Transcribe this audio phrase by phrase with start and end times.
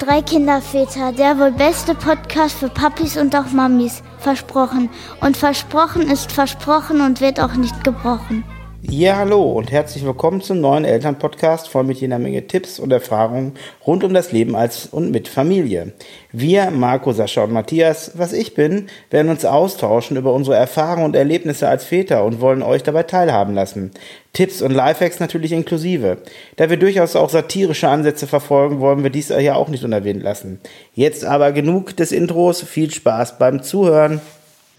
[0.00, 4.02] Drei Kinderväter, der wohl beste Podcast für Papis und auch Mamis.
[4.18, 4.88] Versprochen.
[5.20, 8.42] Und versprochen ist versprochen und wird auch nicht gebrochen.
[8.82, 13.52] Ja, hallo und herzlich willkommen zum neuen Elternpodcast voll mit jeder Menge Tipps und Erfahrungen
[13.86, 15.92] rund um das Leben als und mit Familie.
[16.32, 21.14] Wir, Marco, Sascha und Matthias, was ich bin, werden uns austauschen über unsere Erfahrungen und
[21.14, 23.90] Erlebnisse als Väter und wollen euch dabei teilhaben lassen.
[24.32, 26.16] Tipps und Lifehacks natürlich inklusive.
[26.56, 30.58] Da wir durchaus auch satirische Ansätze verfolgen, wollen wir dies ja auch nicht unerwähnt lassen.
[30.94, 34.22] Jetzt aber genug des Intros, viel Spaß beim Zuhören.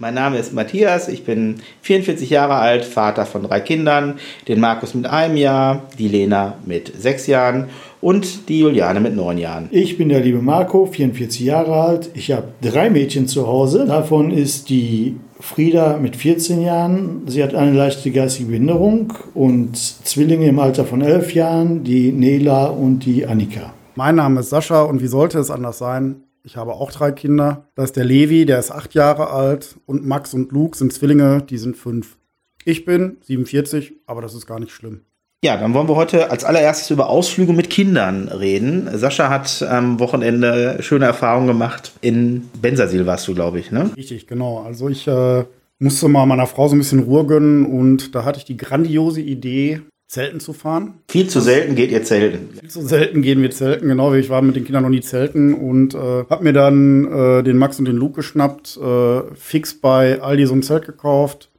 [0.02, 4.16] Mein Name ist Matthias, ich bin 44 Jahre alt, Vater von drei Kindern,
[4.48, 7.66] den Markus mit einem Jahr, die Lena mit sechs Jahren
[8.02, 9.70] und die Juliane mit neun Jahren.
[9.70, 12.10] Ich bin der liebe Marco, 44 Jahre alt.
[12.16, 13.86] Ich habe drei Mädchen zu Hause.
[13.86, 17.22] Davon ist die Frieda mit 14 Jahren.
[17.28, 22.66] Sie hat eine leichte geistige Behinderung und Zwillinge im Alter von elf Jahren, die Nela
[22.66, 23.72] und die Annika.
[23.94, 26.24] Mein Name ist Sascha und wie sollte es anders sein?
[26.44, 27.68] Ich habe auch drei Kinder.
[27.76, 29.76] Das ist der Levi, der ist acht Jahre alt.
[29.86, 32.18] Und Max und Luke sind Zwillinge, die sind fünf.
[32.66, 35.02] Ich bin 47, aber das ist gar nicht schlimm.
[35.44, 38.88] Ja, dann wollen wir heute als allererstes über Ausflüge mit Kindern reden.
[38.94, 41.94] Sascha hat am Wochenende schöne Erfahrungen gemacht.
[42.02, 43.90] In Bensersiel warst du, glaube ich, ne?
[43.98, 44.60] Richtig, genau.
[44.60, 45.46] Also ich äh,
[45.80, 49.22] musste mal meiner Frau so ein bisschen Ruhe gönnen und da hatte ich die grandiose
[49.22, 50.96] Idee, Zelten zu fahren.
[51.08, 52.50] Viel zu selten geht ihr zelten.
[52.60, 54.14] Viel zu selten gehen wir zelten, genau.
[54.14, 57.56] Ich war mit den Kindern noch nie zelten und äh, hab mir dann äh, den
[57.56, 61.50] Max und den Luke geschnappt, äh, fix bei Aldi so ein Zelt gekauft,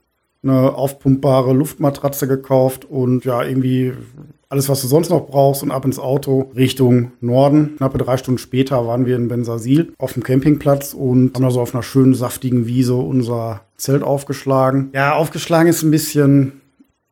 [0.43, 3.95] eine aufpumpbare Luftmatratze gekauft und ja, irgendwie
[4.51, 7.77] alles, was du sonst noch brauchst und ab ins Auto Richtung Norden.
[7.79, 11.63] Knappe drei Stunden später waren wir in Bensasil auf dem Campingplatz und haben da so
[11.63, 14.91] auf einer schönen, saftigen Wiese unser Zelt aufgeschlagen.
[14.93, 16.61] Ja, aufgeschlagen ist ein bisschen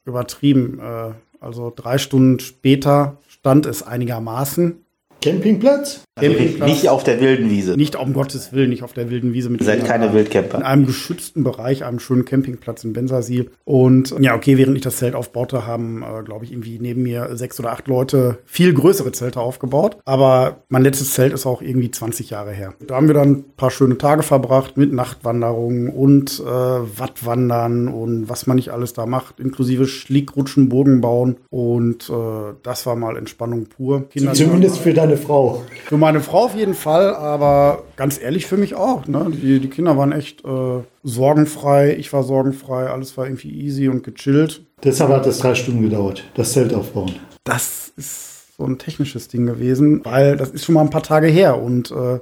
[0.05, 0.80] übertrieben.
[0.80, 4.84] Äh, also drei Stunden später stand es einigermaßen.
[5.21, 6.05] Campingplatz?
[6.21, 7.77] Also nicht auf der wilden Wiese.
[7.77, 9.51] Nicht um Gottes Willen, nicht auf der wilden Wiese.
[9.51, 10.59] Mit Ihr seid keine Wildcamper.
[10.59, 13.51] In einem geschützten Bereich, einem schönen Campingplatz in Bensasil.
[13.65, 17.36] Und ja, okay, während ich das Zelt aufbaute, haben, äh, glaube ich, irgendwie neben mir
[17.36, 19.98] sechs oder acht Leute viel größere Zelte aufgebaut.
[20.05, 22.75] Aber mein letztes Zelt ist auch irgendwie 20 Jahre her.
[22.86, 28.29] Da haben wir dann ein paar schöne Tage verbracht mit Nachtwanderungen und äh, Wattwandern und
[28.29, 31.36] was man nicht alles da macht, inklusive Schlickrutschen, Burgen bauen.
[31.48, 34.09] Und äh, das war mal Entspannung pur.
[34.11, 35.63] Kinder Zumindest für deine Frau.
[35.87, 39.07] Für meine Frau auf jeden Fall, aber ganz ehrlich für mich auch.
[39.07, 39.31] Ne?
[39.31, 44.05] Die, die Kinder waren echt äh, sorgenfrei, ich war sorgenfrei, alles war irgendwie easy und
[44.05, 44.63] gechillt.
[44.85, 47.17] Deshalb hat es drei Stunden gedauert, das Zelt aufbauen.
[47.45, 51.27] Das ist so ein technisches Ding gewesen, weil das ist schon mal ein paar Tage
[51.27, 52.21] her und äh,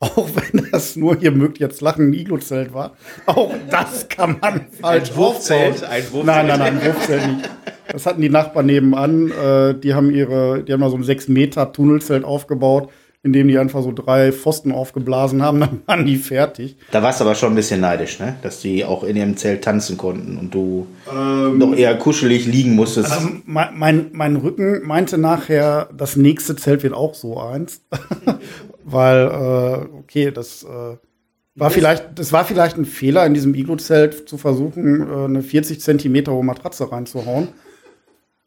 [0.00, 2.92] auch wenn das nur, ihr mögt jetzt lachen, ein Iglo-Zelt war,
[3.26, 6.24] auch das kann man falsch Ein Wurfzelt, ein Wurfzelt.
[6.24, 7.50] Nein, nein, nein, ein Wurfzelt nicht.
[7.90, 9.30] Das hatten die Nachbarn nebenan.
[9.30, 12.90] Äh, die haben ihre, die haben da so ein 6 Meter Tunnelzelt aufgebaut,
[13.24, 16.76] in dem die einfach so drei Pfosten aufgeblasen haben, dann waren die fertig.
[16.92, 18.36] Da warst du aber schon ein bisschen neidisch, ne?
[18.42, 23.10] Dass die auch in ihrem Zelt tanzen konnten und du noch eher kuschelig liegen musstest.
[23.10, 27.80] Also mein, mein, mein Rücken meinte nachher, das nächste Zelt wird auch so eins.
[28.90, 30.96] Weil, äh, okay, das äh,
[31.54, 35.80] war vielleicht, das war vielleicht ein Fehler, in diesem Iglo-Zelt zu versuchen, äh, eine 40
[35.80, 37.48] Zentimeter hohe Matratze reinzuhauen.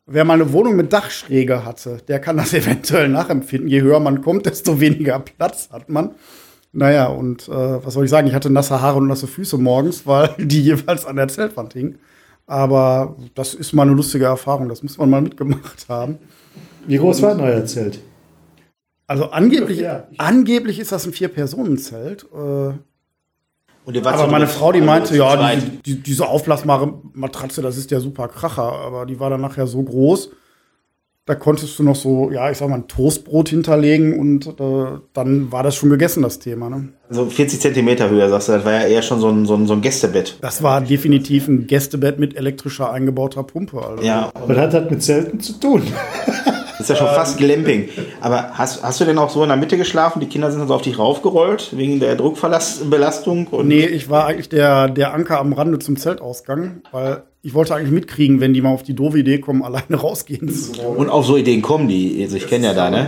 [0.07, 3.69] Wer mal eine Wohnung mit Dachschräge hatte, der kann das eventuell nachempfinden.
[3.69, 6.15] Je höher man kommt, desto weniger Platz hat man.
[6.73, 8.27] Naja, und äh, was soll ich sagen?
[8.27, 11.99] Ich hatte nasse Haare und nasse Füße morgens, weil die jeweils an der Zeltwand hingen.
[12.47, 14.69] Aber das ist mal eine lustige Erfahrung.
[14.69, 16.17] Das muss man mal mitgemacht haben.
[16.87, 17.99] Wie groß war denn euer Zelt?
[19.11, 20.07] Also angeblich, Ja.
[20.19, 22.23] angeblich ist das ein Vier-Personen-Zelt.
[22.33, 22.37] Äh,
[24.05, 24.47] aber meine.
[24.47, 28.71] Frau, die meinte, ja, die, die, diese aufblasbare Matratze, das ist der super Kracher.
[28.71, 30.29] Aber die war dann nachher so groß,
[31.25, 35.51] da konntest du noch so, ja, ich sag mal, ein Toastbrot hinterlegen und äh, dann
[35.51, 36.69] war das schon gegessen, das Thema.
[36.69, 36.93] Ne?
[37.09, 39.67] So 40 Zentimeter höher, sagst du, das war ja eher schon so ein, so ein,
[39.67, 40.37] so ein Gästebett.
[40.39, 43.85] Das war definitiv ein Gästebett mit elektrischer eingebauter Pumpe.
[43.85, 44.03] Also.
[44.03, 45.83] Ja, hat das mit Zelten zu tun?
[46.81, 47.89] das ist ja schon fast Glamping.
[48.19, 50.19] Aber hast, hast du denn auch so in der Mitte geschlafen?
[50.19, 53.47] Die Kinder sind dann so auf dich raufgerollt, wegen der Druckbelastung?
[53.63, 57.91] Nee, ich war eigentlich der, der Anker am Rande zum Zeltausgang, weil ich wollte eigentlich
[57.91, 60.97] mitkriegen, wenn die mal auf die doofe Idee kommen, alleine rausgehen zu wollen.
[60.97, 62.21] Und auf so Ideen kommen die.
[62.23, 63.07] Also ich kenne ja da, ne?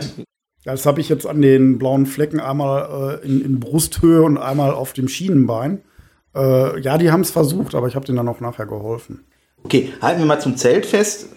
[0.66, 4.72] Das habe ich jetzt an den blauen Flecken einmal äh, in, in Brusthöhe und einmal
[4.72, 5.82] auf dem Schienenbein.
[6.36, 9.26] Äh, ja, die haben es versucht, aber ich habe denen dann auch nachher geholfen.
[9.64, 11.30] Okay, halten wir mal zum Zelt fest.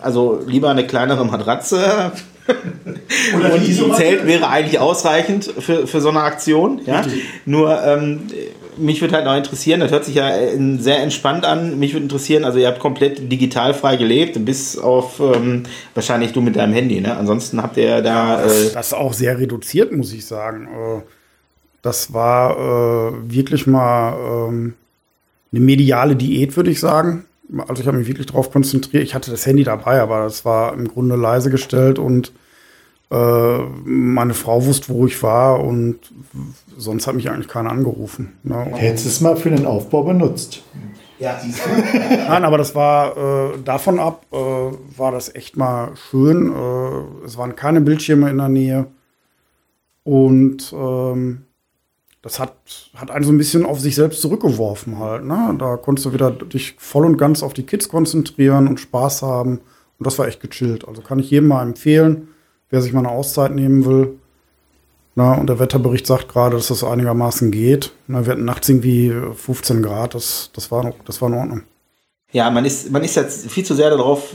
[0.00, 2.12] Also lieber eine kleinere Matratze.
[3.36, 6.80] Oder Und ein Zelt wäre eigentlich ausreichend für, für so eine Aktion.
[6.86, 7.02] Ja?
[7.44, 8.22] Nur ähm,
[8.78, 11.78] mich würde halt noch interessieren, das hört sich ja äh, sehr entspannt an.
[11.78, 16.40] Mich würde interessieren, also ihr habt komplett digital frei gelebt, bis auf ähm, wahrscheinlich du
[16.40, 17.16] mit deinem Handy, ne?
[17.16, 18.44] Ansonsten habt ihr da.
[18.44, 20.66] Äh das ist auch sehr reduziert, muss ich sagen.
[20.66, 21.02] Äh,
[21.82, 24.74] das war äh, wirklich mal ähm,
[25.52, 27.24] eine mediale Diät, würde ich sagen.
[27.66, 29.02] Also ich habe mich wirklich darauf konzentriert.
[29.02, 32.32] Ich hatte das Handy dabei, aber das war im Grunde leise gestellt und
[33.10, 35.98] äh, meine Frau wusste, wo ich war und
[36.76, 38.34] sonst hat mich eigentlich keiner angerufen.
[38.42, 38.66] Ne?
[38.74, 40.62] Hättest du es mal für den Aufbau benutzt?
[41.18, 41.70] Ja, siehst du.
[42.28, 46.52] Nein, aber das war äh, davon ab, äh, war das echt mal schön.
[46.52, 48.86] Äh, es waren keine Bildschirme in der Nähe.
[50.04, 51.44] Und ähm,
[52.22, 52.54] das hat,
[52.96, 55.24] hat einen so ein bisschen auf sich selbst zurückgeworfen halt.
[55.24, 55.54] Ne?
[55.58, 59.60] Da konntest du wieder dich voll und ganz auf die Kids konzentrieren und Spaß haben.
[59.98, 60.86] Und das war echt gechillt.
[60.86, 62.28] Also kann ich jedem mal empfehlen,
[62.70, 64.18] wer sich mal eine Auszeit nehmen will.
[65.14, 67.92] Na, und der Wetterbericht sagt gerade, dass das einigermaßen geht.
[68.06, 71.62] Na, wir hatten nachts irgendwie 15 Grad, das, das, war, das war in Ordnung.
[72.30, 74.34] Ja, man ist, man ist jetzt viel zu sehr darauf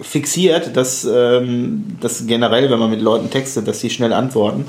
[0.00, 4.66] fixiert, dass, ähm, dass generell, wenn man mit Leuten textet, dass sie schnell antworten.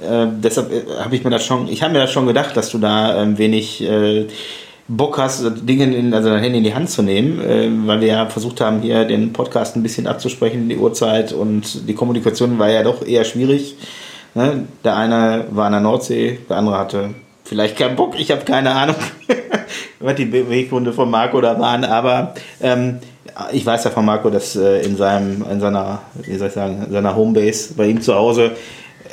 [0.00, 2.70] Äh, deshalb äh, habe ich mir das schon, ich habe mir das schon gedacht, dass
[2.70, 4.26] du da ähm, wenig äh,
[4.86, 8.08] Bock hast, Dinge in, also dein Handy in die Hand zu nehmen, äh, weil wir
[8.08, 12.70] ja versucht haben, hier den Podcast ein bisschen abzusprechen, die Uhrzeit und die Kommunikation war
[12.70, 13.76] ja doch eher schwierig.
[14.34, 14.64] Ne?
[14.84, 17.10] Der eine war an der Nordsee, der andere hatte
[17.44, 18.96] vielleicht keinen Bock, ich habe keine Ahnung,
[20.00, 22.98] was die Beweggründe von Marco da waren, aber ähm,
[23.52, 26.84] ich weiß ja von Marco, dass äh, in seinem, in seiner, wie soll ich sagen,
[26.86, 28.52] in seiner Homebase bei ihm zu Hause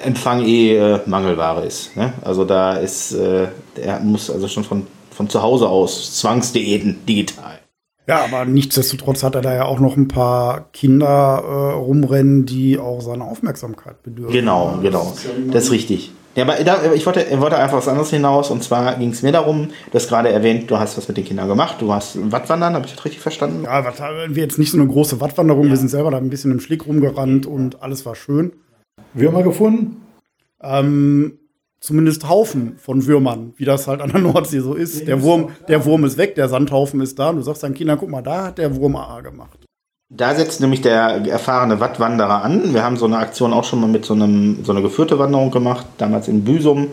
[0.04, 1.96] Empfang eh äh, Mangelware ist.
[1.96, 2.14] Ne?
[2.22, 3.48] Also da ist, äh,
[3.82, 7.60] er muss also schon von, von zu Hause aus Zwangsdiäten digital.
[8.08, 12.78] Ja, aber nichtsdestotrotz hat er da ja auch noch ein paar Kinder äh, rumrennen, die
[12.78, 14.32] auch seine Aufmerksamkeit bedürfen.
[14.32, 15.06] Genau, genau.
[15.10, 16.12] Das ist, ja das ist richtig.
[16.36, 18.52] Ja, aber da, ich wollte, wollte einfach was anderes hinaus.
[18.52, 21.24] Und zwar ging es mir darum, du hast gerade erwähnt, du hast was mit den
[21.24, 21.78] Kindern gemacht.
[21.80, 23.64] Du hast Wattwandern, habe ich das richtig verstanden?
[23.64, 23.84] Ja,
[24.30, 25.66] wir jetzt nicht so eine große Wattwanderung.
[25.66, 25.70] Ja.
[25.72, 28.52] Wir sind selber da ein bisschen im Schlick rumgerannt und alles war schön.
[29.16, 30.02] Würmer gefunden?
[30.62, 31.40] Ähm,
[31.80, 35.08] zumindest Haufen von Würmern, wie das halt an der Nordsee so ist.
[35.08, 37.98] Der Wurm, der Wurm ist weg, der Sandhaufen ist da und du sagst deinen Kindern,
[37.98, 39.60] guck mal, da hat der Wurm AA gemacht.
[40.10, 42.74] Da setzt nämlich der erfahrene Wattwanderer an.
[42.74, 45.52] Wir haben so eine Aktion auch schon mal mit so, einem, so einer geführte Wanderung
[45.52, 46.90] gemacht, damals in Büsum.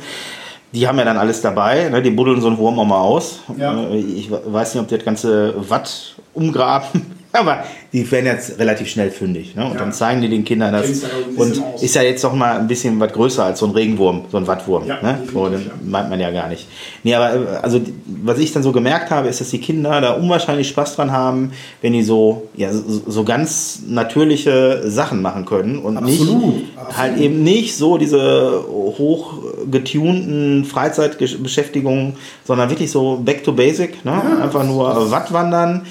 [0.72, 2.00] Die haben ja dann alles dabei, ne?
[2.00, 3.40] die buddeln so einen Wurm auch mal aus.
[3.58, 3.78] Ja.
[3.90, 8.88] Äh, ich weiß nicht, ob die das ganze Watt umgraben Aber die werden jetzt relativ
[8.88, 9.56] schnell fündig.
[9.56, 9.64] Ne?
[9.64, 9.78] Und ja.
[9.78, 11.02] dann zeigen die den Kindern das.
[11.36, 11.82] Und aus.
[11.82, 14.46] ist ja jetzt doch mal ein bisschen was größer als so ein Regenwurm, so ein
[14.46, 14.86] Wattwurm.
[14.86, 15.18] Ja, ne?
[15.34, 16.66] oh, den meint man ja gar nicht.
[17.02, 17.80] Nee, aber äh, also,
[18.22, 21.52] was ich dann so gemerkt habe, ist, dass die Kinder da unwahrscheinlich Spaß dran haben,
[21.80, 26.20] wenn die so, ja, so, so ganz natürliche Sachen machen können und Absolut.
[26.20, 26.98] nicht Absolut.
[26.98, 32.14] halt eben nicht so diese hochgetunten Freizeitbeschäftigungen,
[32.44, 34.04] sondern wirklich so back to basic.
[34.04, 34.12] Ne?
[34.12, 35.86] Ja, Einfach nur Wattwandern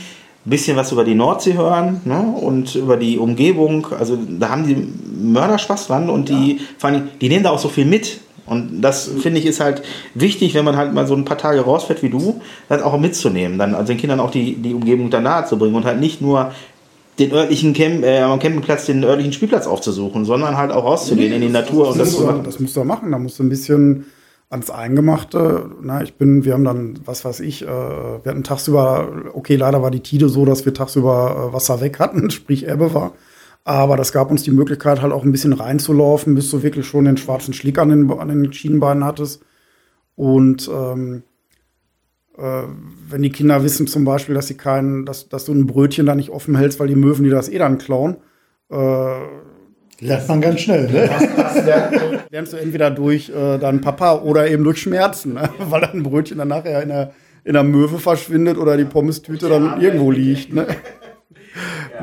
[0.45, 2.19] bisschen was über die Nordsee hören ne?
[2.19, 3.87] und über die Umgebung.
[3.97, 4.87] Also da haben die
[5.21, 6.59] Mörder Spaß dran und die, ja.
[6.77, 8.19] vor allem, die nehmen da auch so viel mit.
[8.47, 9.83] Und das finde ich ist halt
[10.13, 13.57] wichtig, wenn man halt mal so ein paar Tage rausfährt wie du, das auch mitzunehmen,
[13.57, 16.21] dann also den Kindern auch die, die Umgebung da nahe zu bringen und halt nicht
[16.21, 16.51] nur
[17.19, 21.35] den örtlichen Camp, äh, am Campingplatz den örtlichen Spielplatz aufzusuchen, sondern halt auch rauszugehen nee,
[21.35, 23.11] in die Natur das, und das, das, das musst du machen.
[23.11, 24.05] Da musst du ein bisschen
[24.51, 25.71] ans Eingemachte.
[25.81, 29.81] Na, ich bin, wir haben dann, was weiß ich, äh, wir hatten tagsüber, okay, leider
[29.81, 33.13] war die Tide so, dass wir tagsüber äh, Wasser weg hatten, sprich Ebbe war.
[33.63, 37.05] Aber das gab uns die Möglichkeit, halt auch ein bisschen reinzulaufen, bis du wirklich schon
[37.05, 39.43] den schwarzen Schlick an den, an den Schienenbeinen hattest.
[40.15, 41.23] Und ähm,
[42.37, 42.63] äh,
[43.07, 46.15] wenn die Kinder wissen zum Beispiel, dass sie keinen, dass, dass du ein Brötchen da
[46.15, 48.17] nicht offen hältst, weil die Möwen die das eh dann klauen,
[48.69, 49.21] äh,
[50.01, 51.07] Lernt man ganz schnell, ne?
[51.07, 51.65] Das, das
[52.31, 55.47] lernst du entweder durch äh, deinen Papa oder eben durch Schmerzen, ne?
[55.59, 57.11] weil ein Brötchen dann nachher in der,
[57.43, 60.53] in der Möwe verschwindet oder die Pommestüte dann irgendwo liegt.
[60.53, 60.65] Ne?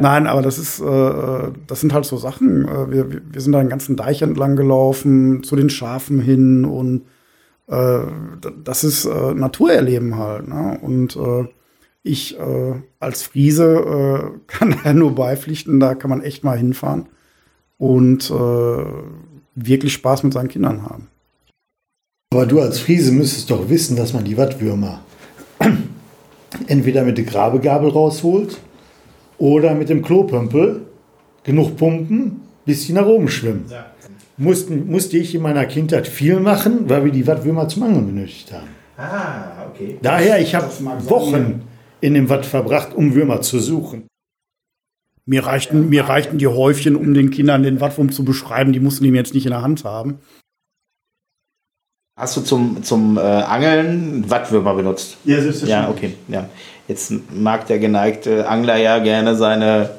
[0.00, 2.68] Nein, aber das ist, äh, das sind halt so Sachen.
[2.68, 7.02] Äh, wir, wir sind da den ganzen Deich entlang gelaufen, zu den Schafen hin und
[7.66, 8.02] äh,
[8.62, 10.46] das ist äh, Naturerleben halt.
[10.46, 10.78] Ne?
[10.80, 11.48] Und äh,
[12.04, 17.08] ich äh, als Friese äh, kann da nur beipflichten, da kann man echt mal hinfahren
[17.78, 18.84] und äh,
[19.54, 21.08] wirklich Spaß mit seinen Kindern haben.
[22.32, 25.00] Aber du als Friese müsstest doch wissen, dass man die Wattwürmer
[26.66, 28.58] entweder mit der Grabegabel rausholt
[29.38, 30.82] oder mit dem Klopömpel
[31.44, 33.64] genug pumpen, bis sie nach oben schwimmen.
[33.70, 33.86] Ja.
[34.36, 38.52] Mussten, musste ich in meiner Kindheit viel machen, weil wir die Wattwürmer zum Angeln benötigt
[38.52, 38.68] haben.
[38.96, 39.98] Ah, okay.
[40.02, 40.68] Daher, ich habe
[41.08, 41.62] Wochen
[42.00, 44.06] in dem Watt verbracht, um Würmer zu suchen.
[45.28, 48.72] Mir reichten, mir reichten die Häufchen, um den Kindern den Wattwurm zu beschreiben.
[48.72, 50.20] Die mussten mir jetzt nicht in der Hand haben.
[52.18, 55.18] Hast du zum, zum äh, Angeln Wattwürmer benutzt?
[55.24, 56.02] Ja, selbstverständlich.
[56.02, 56.14] Ja, okay.
[56.28, 56.48] Ja.
[56.88, 59.90] Jetzt mag der geneigte Angler ja gerne seine,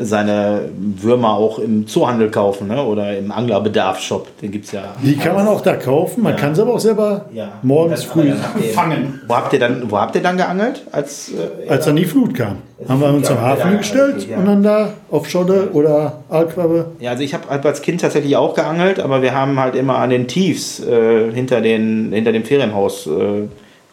[0.00, 2.82] seine Würmer auch im Zoohandel kaufen ne?
[2.82, 4.40] oder im Anglerbedarfshop.
[4.40, 4.94] Den gibt es ja.
[5.02, 7.48] Die kann man auch da kaufen, man kann sie aber auch selber Ja.
[7.62, 8.32] morgens früh,
[8.74, 9.20] Fangen.
[9.26, 10.82] Wo habt ihr dann, wo habt ihr dann geangelt?
[10.92, 12.58] Als, äh, als dann die Flut kam.
[12.88, 14.38] Haben wir uns am Hafen Ja, gestellt okay, ja.
[14.38, 16.86] und dann da auf Scholle oder Aalquappe.
[17.00, 19.98] Ja, also ich habe halt als Kind tatsächlich auch geangelt, aber wir haben halt immer
[19.98, 23.48] an den Tiefs äh, hinter, den, hinter dem Ferienhaus äh,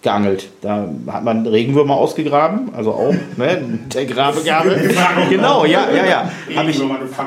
[0.06, 0.48] geangelt.
[0.62, 4.94] Da hat man Regenwürmer ausgegraben, also auch ne, der Grabegabel.
[5.30, 6.32] genau, ja, ja, ja.
[6.56, 6.80] Hab ich,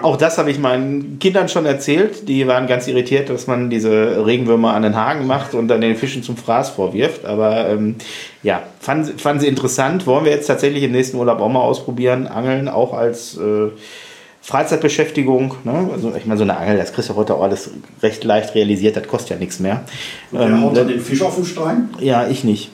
[0.02, 2.26] auch das habe ich meinen Kindern schon erzählt.
[2.28, 5.96] Die waren ganz irritiert, dass man diese Regenwürmer an den Haken macht und dann den
[5.96, 7.26] Fischen zum Fraß vorwirft.
[7.26, 7.96] Aber ähm,
[8.42, 10.06] ja, fanden, sie- fanden sie interessant.
[10.06, 12.26] Wollen wir jetzt tatsächlich im nächsten Urlaub auch mal ausprobieren.
[12.28, 13.70] Angeln auch als äh,
[14.48, 15.90] Freizeitbeschäftigung, ne?
[15.92, 17.70] also ich meine, so eine Angel, das kriegst du heute auch alles
[18.02, 19.84] recht leicht realisiert, das kostet ja nichts mehr.
[20.32, 21.90] Ähm, haut dann den Fisch auf den Stein.
[22.00, 22.70] ja, ich nicht.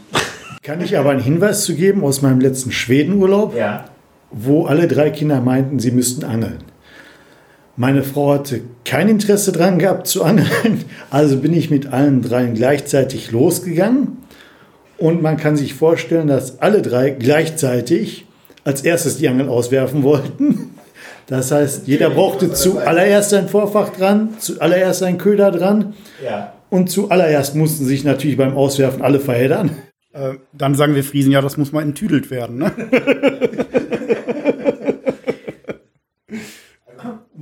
[0.62, 3.86] Kann ich aber einen Hinweis zu geben aus meinem letzten Schwedenurlaub, Ja.
[4.30, 6.58] wo alle drei Kinder meinten, sie müssten angeln.
[7.76, 12.54] Meine Frau hatte kein Interesse dran gehabt zu angeln, also bin ich mit allen dreien
[12.54, 14.18] gleichzeitig losgegangen.
[14.96, 18.26] Und man kann sich vorstellen, dass alle drei gleichzeitig
[18.62, 20.70] als erstes die Angel auswerfen wollten.
[21.26, 26.52] Das heißt, jeder brauchte zuallererst ein Vorfach dran, zuallererst ein Köder dran Ja.
[26.70, 29.70] und zuallererst mussten sich natürlich beim Auswerfen alle verheddern.
[30.12, 32.58] Äh, dann sagen wir Friesen, ja, das muss mal enttüdelt werden.
[32.58, 32.72] Ne?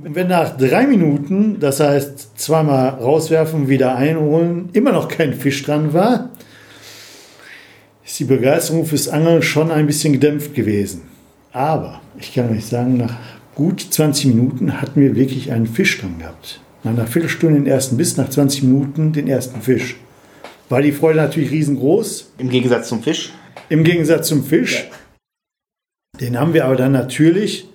[0.03, 5.63] Und wenn nach drei Minuten, das heißt zweimal rauswerfen, wieder einholen, immer noch kein Fisch
[5.63, 6.31] dran war,
[8.05, 11.03] ist die Begeisterung fürs Angeln schon ein bisschen gedämpft gewesen.
[11.53, 13.15] Aber ich kann euch sagen, nach
[13.55, 16.59] gut 20 Minuten hatten wir wirklich einen Fisch dran gehabt.
[16.83, 19.95] Nach einer Viertelstunde den ersten Biss, nach 20 Minuten den ersten Fisch.
[20.69, 23.31] War die Freude natürlich riesengroß, Im Gegensatz zum Fisch.
[23.69, 24.89] im Gegensatz zum Fisch.
[26.19, 27.67] Den haben wir aber dann natürlich,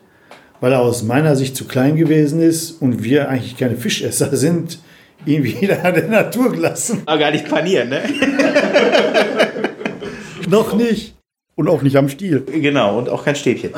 [0.60, 4.78] weil er aus meiner Sicht zu klein gewesen ist und wir eigentlich keine Fischesser sind,
[5.26, 7.02] ihn wieder an der Natur gelassen.
[7.06, 8.02] Aber gar nicht panieren, ne?
[10.48, 11.14] Noch nicht.
[11.58, 12.44] Und auch nicht am Stiel.
[12.46, 13.72] Genau, und auch kein Stäbchen.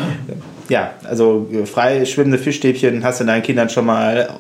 [0.69, 4.39] Ja, also äh, frei schwimmende Fischstäbchen hast du deinen Kindern schon mal.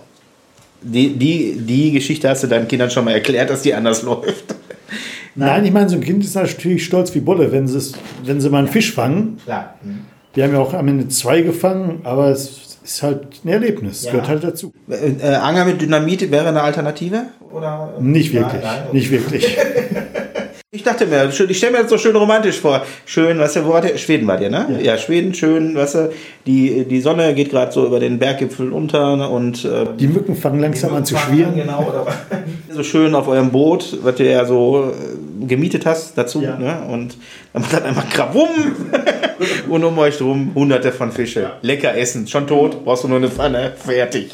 [0.82, 4.44] Die, die, die Geschichte hast du deinen Kindern schon mal erklärt, dass die anders läuft.
[5.34, 7.66] Nein, ich meine, so ein Kind ist natürlich stolz wie Bolle, wenn
[8.24, 9.38] wenn sie mal einen Fisch fangen.
[9.42, 9.74] Klar.
[10.34, 14.04] Wir haben ja auch am Ende zwei gefangen, aber es ist halt ein Erlebnis.
[14.04, 14.10] Ja.
[14.10, 14.74] Gehört halt dazu.
[14.90, 17.22] Äh, äh, Angel mit Dynamit wäre eine Alternative?
[17.50, 17.94] Oder?
[18.00, 18.62] Nicht wirklich.
[18.62, 18.92] Nein, nein.
[18.92, 19.56] Nicht wirklich.
[20.80, 22.80] Ich dachte mir, ich stelle mir das so schön romantisch vor.
[23.04, 23.98] Schön, weißt du, wo war der?
[23.98, 24.78] Schweden war der, ne?
[24.82, 26.10] Ja, Schweden, schön, weißt du,
[26.46, 30.34] die, die Sonne geht gerade so über den Berggipfel unter ne, und äh, Die Mücken
[30.34, 31.54] fangen langsam an zu schwirren.
[31.54, 32.06] Genau, oder
[32.74, 36.56] so schön auf eurem Boot, was du ja so äh, gemietet hast dazu, Ja.
[36.56, 36.80] ne?
[36.88, 37.14] Und
[37.52, 38.48] dann macht das einmal Krabum
[39.68, 41.50] und um euch drum hunderte von Fische.
[41.60, 44.30] Lecker essen, schon tot, brauchst du nur eine Pfanne, fertig.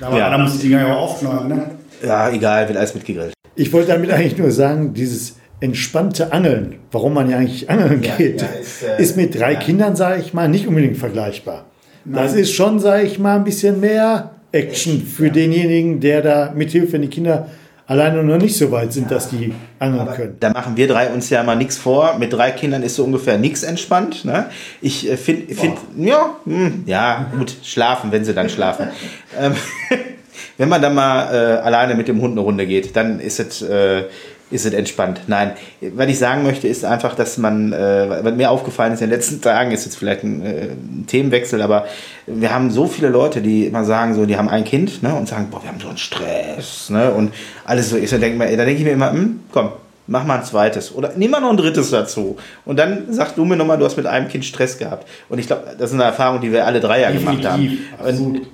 [0.00, 0.28] Aber Ja.
[0.28, 1.48] da muss die Dinger ja auch aufschneiden.
[1.50, 1.70] Ne?
[2.04, 3.32] Ja, egal, wird alles mitgegrillt.
[3.54, 8.14] Ich wollte damit eigentlich nur sagen, dieses entspannte Angeln, warum man ja eigentlich angeln Ja,
[8.16, 9.58] geht, ja, ist, ist, äh, mit drei ja.
[9.58, 11.64] Kindern, sage ich mal, nicht unbedingt vergleichbar.
[12.04, 16.92] Das ist schon, sage ich mal, ein bisschen mehr Action für denjenigen, der da mithilft,
[16.92, 17.48] wenn die Kinder
[17.86, 20.36] alleine noch nicht so weit sind, dass die angeln können.
[20.40, 22.16] Da machen wir drei uns ja mal nichts vor.
[22.18, 24.24] Mit drei Kindern ist so ungefähr nichts entspannt.
[24.24, 24.46] Ne?
[24.80, 28.88] Ich äh, finde, find, ja, hm, ja, gut, schlafen, wenn sie dann schlafen.
[29.40, 29.54] ähm,
[30.58, 33.62] wenn man dann mal äh, alleine mit dem Hund eine Runde geht, dann ist es,
[33.62, 34.04] äh,
[34.50, 35.20] ist es entspannt.
[35.26, 39.08] Nein, was ich sagen möchte, ist einfach, dass man, äh, was mir aufgefallen ist in
[39.08, 41.86] den letzten Tagen, ist jetzt vielleicht ein, äh, ein Themenwechsel, aber
[42.26, 45.28] wir haben so viele Leute, die immer sagen, so, die haben ein Kind ne, und
[45.28, 47.32] sagen, boah, wir haben so einen Stress ne, und
[47.64, 47.96] alles so.
[47.96, 49.70] Mir, da denke ich mir immer, hm, komm,
[50.06, 52.36] mach mal ein zweites oder nimm mal noch ein drittes dazu.
[52.64, 55.06] Und dann sag du mir nochmal, du hast mit einem Kind Stress gehabt.
[55.28, 57.78] Und ich glaube, das ist eine Erfahrung, die wir alle drei ja gemacht haben.
[58.04, 58.46] Und,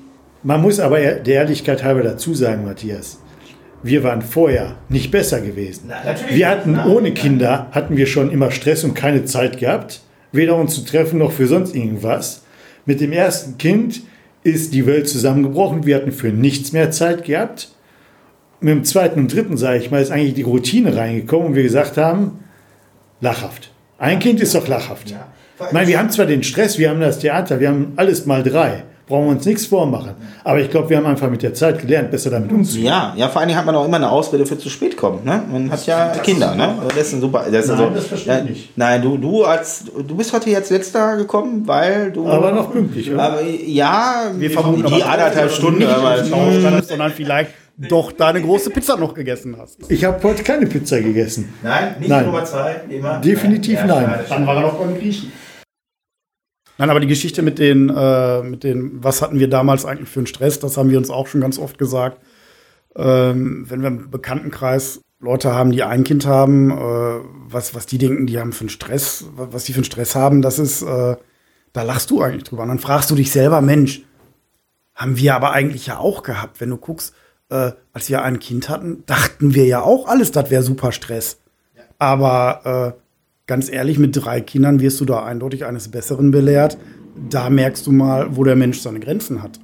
[0.42, 3.18] Man muss aber der Ehrlichkeit halber dazu sagen, Matthias,
[3.84, 5.88] wir waren vorher nicht besser gewesen.
[5.88, 10.00] natürlich Wir hatten ohne Kinder, hatten wir schon immer Stress und keine Zeit gehabt,
[10.32, 12.42] weder uns zu treffen noch für sonst irgendwas.
[12.86, 14.00] Mit dem ersten Kind
[14.42, 17.68] ist die Welt zusammengebrochen, wir hatten für nichts mehr Zeit gehabt.
[18.60, 21.62] Mit dem zweiten und dritten, sage ich mal, ist eigentlich die Routine reingekommen und wir
[21.62, 22.40] gesagt haben,
[23.20, 23.70] lachhaft.
[23.98, 25.14] Ein Kind ist doch lachhaft.
[25.60, 28.42] Ich meine, wir haben zwar den Stress, wir haben das Theater, wir haben alles mal
[28.42, 28.84] drei.
[29.06, 30.12] Brauchen wir uns nichts vormachen.
[30.44, 32.86] Aber ich glaube, wir haben einfach mit der Zeit gelernt, besser damit umzugehen.
[32.86, 35.24] ja, ja, vor allen Dingen hat man auch immer eine Ausrede für zu spät kommen.
[35.24, 35.42] Ne?
[35.52, 36.54] Man hat ja Kinder.
[36.54, 36.74] Ne?
[36.88, 37.44] Das ist ein super.
[37.50, 38.78] Das Nein, so, das verstehe ich nicht.
[38.78, 42.26] Nein, du, du als du bist heute jetzt letzter gekommen, weil du.
[42.26, 43.22] Aber noch pünktlich, oder?
[43.22, 45.80] Aber ja, Wir vermuten die anderthalb Stunden.
[45.80, 49.78] Nicht aber- im Stau standest, sondern vielleicht doch deine große Pizza noch gegessen hast.
[49.90, 51.52] Ich habe heute keine Pizza gegessen.
[51.62, 52.24] Nein, nicht Nein.
[52.26, 53.18] Nummer zwei, immer.
[53.18, 53.88] Definitiv nein.
[53.88, 54.24] schade.
[54.28, 55.32] Dann war er noch beim Griechen.
[56.78, 60.20] Nein, aber die Geschichte mit den, äh, mit den, was hatten wir damals eigentlich für
[60.20, 62.20] einen Stress, das haben wir uns auch schon ganz oft gesagt.
[62.96, 66.74] Ähm, wenn wir im Bekanntenkreis Leute haben, die ein Kind haben, äh,
[67.48, 70.14] was, was die denken, die haben für einen Stress, wa- was die für einen Stress
[70.14, 71.16] haben, das ist, äh,
[71.72, 72.62] da lachst du eigentlich drüber.
[72.62, 74.02] Und dann fragst du dich selber, Mensch,
[74.94, 76.60] haben wir aber eigentlich ja auch gehabt.
[76.60, 77.14] Wenn du guckst,
[77.50, 81.38] äh, als wir ein Kind hatten, dachten wir ja auch alles, das wäre super Stress.
[81.98, 83.03] Aber äh,
[83.46, 86.78] ganz ehrlich, mit drei Kindern wirst du da eindeutig eines Besseren belehrt.
[87.28, 89.60] Da merkst du mal, wo der Mensch seine Grenzen hat.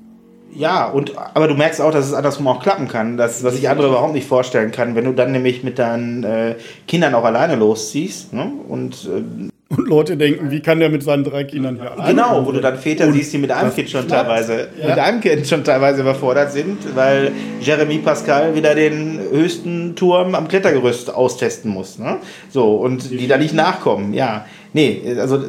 [0.52, 3.68] Ja, und aber du merkst auch, dass es andersrum auch klappen kann, das, was sich
[3.68, 6.56] andere überhaupt nicht vorstellen kann, wenn du dann nämlich mit deinen äh,
[6.88, 8.32] Kindern auch alleine losziehst.
[8.32, 8.52] Ne?
[8.68, 12.44] Und äh, Und Leute denken, wie kann der mit seinen drei Kindern hier alleine genau,
[12.44, 14.28] wo du dann Väter siehst, die mit einem Kind schon klappt.
[14.28, 14.88] teilweise, Ja.
[14.88, 20.48] mit einem Kind schon teilweise überfordert sind, weil Jeremy Pascal wieder den höchsten Turm am
[20.48, 22.00] Klettergerüst austesten muss.
[22.00, 22.16] Ne?
[22.50, 24.12] So, und die da nicht nachkommen.
[24.12, 24.44] Ja.
[24.72, 25.44] Nee, also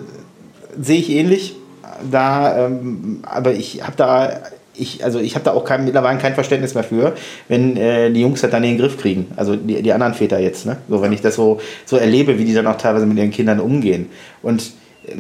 [0.80, 1.56] sehe ich ähnlich.
[2.12, 4.34] Da, ähm, aber ich habe da,
[4.82, 7.14] ich, also ich habe da auch kein, mittlerweile kein Verständnis mehr für,
[7.48, 9.28] wenn äh, die Jungs das dann in den Griff kriegen.
[9.36, 10.78] Also die, die anderen Väter jetzt, ne?
[10.90, 13.60] So, wenn ich das so, so erlebe, wie die dann auch teilweise mit ihren Kindern
[13.60, 14.10] umgehen.
[14.42, 14.72] Und
[15.06, 15.14] äh,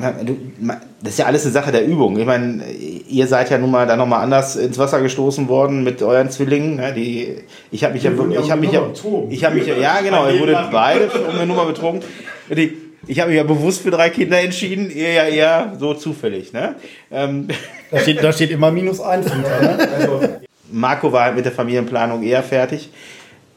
[1.01, 2.17] das ist ja alles eine Sache der Übung.
[2.17, 6.01] Ich meine, ihr seid ja nun mal da nochmal anders ins Wasser gestoßen worden mit
[6.01, 6.77] euren Zwillingen.
[6.77, 6.93] Ne?
[6.93, 7.35] Die,
[7.71, 8.81] ich habe mich ja, ja ich habe mich ja,
[9.29, 12.01] ich habe mich ja, ja genau, ihr wurdet beide um eine Nummer betrogen.
[12.49, 16.53] Die, ich habe mich ja bewusst für drei Kinder entschieden, ja eher so zufällig.
[16.53, 16.75] Ne?
[17.11, 17.47] Ähm,
[17.91, 19.25] Da steht, da steht immer minus eins.
[19.25, 19.89] Ne?
[19.93, 20.21] Also,
[20.71, 22.89] Marco war halt mit der Familienplanung eher fertig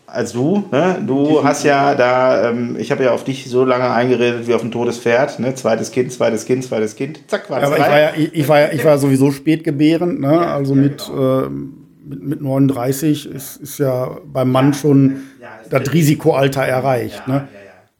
[0.07, 0.65] als du.
[0.73, 1.01] Ne?
[1.07, 4.65] Du hast ja da, ähm, ich habe ja auf dich so lange eingeredet wie auf
[4.65, 5.39] ein totes Pferd.
[5.39, 5.55] Ne?
[5.55, 7.21] Zweites Kind, zweites Kind, zweites Kind.
[7.29, 10.21] Zack, war es aber ich war, ja, ich, war ja, ich war ja sowieso spätgebärend.
[10.21, 10.47] Ne?
[10.49, 11.49] also mit, äh,
[12.05, 15.23] mit, mit 39 ist, ist ja beim Mann schon
[15.71, 17.29] das Risikoalter erreicht.
[17.29, 17.47] Ne?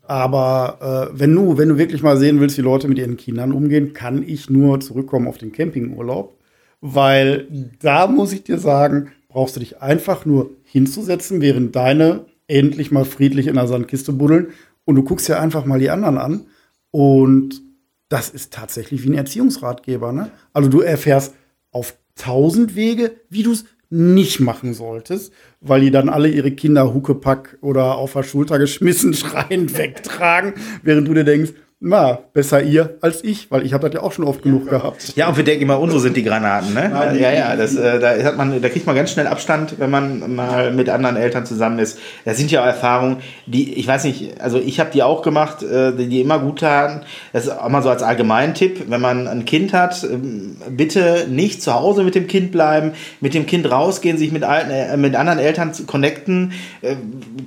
[0.07, 3.53] Aber äh, wenn, du, wenn du wirklich mal sehen willst, wie Leute mit ihren Kindern
[3.53, 6.39] umgehen, kann ich nur zurückkommen auf den Campingurlaub.
[6.81, 7.49] Weil
[7.81, 13.07] da muss ich dir sagen, brauchst du dich einfach nur hinzusetzen, während deine endlich mal
[13.07, 14.49] friedlich in der Sandkiste buddeln.
[14.85, 16.47] Und du guckst ja einfach mal die anderen an.
[16.91, 17.63] Und
[18.11, 20.13] das ist tatsächlich wie ein Erziehungsratgeber.
[20.13, 20.31] Ne?
[20.53, 21.35] Also du erfährst
[21.71, 26.93] auf tausend Wege, wie du es nicht machen solltest, weil die dann alle ihre Kinder
[26.93, 31.53] Huckepack oder auf der Schulter geschmissen schreiend wegtragen, während du dir denkst,
[31.87, 35.13] na, besser ihr als ich, weil ich habe das ja auch schon oft genug gehabt.
[35.17, 36.89] Ja, und wir denken immer, unsere sind die Granaten, ne?
[36.89, 39.91] Nein, ja, ja, das, äh, da, hat man, da kriegt man ganz schnell Abstand, wenn
[39.91, 41.99] man mal mit anderen Eltern zusammen ist.
[42.25, 45.63] Das sind ja auch Erfahrungen, die, ich weiß nicht, also ich habe die auch gemacht,
[45.63, 47.03] äh, die, die immer gut taten.
[47.35, 51.63] Das ist auch mal so als Allgemeintipp, wenn man ein Kind hat, ähm, bitte nicht
[51.63, 55.15] zu Hause mit dem Kind bleiben, mit dem Kind rausgehen, sich mit, alten, äh, mit
[55.17, 56.97] anderen Eltern zu connecten, äh,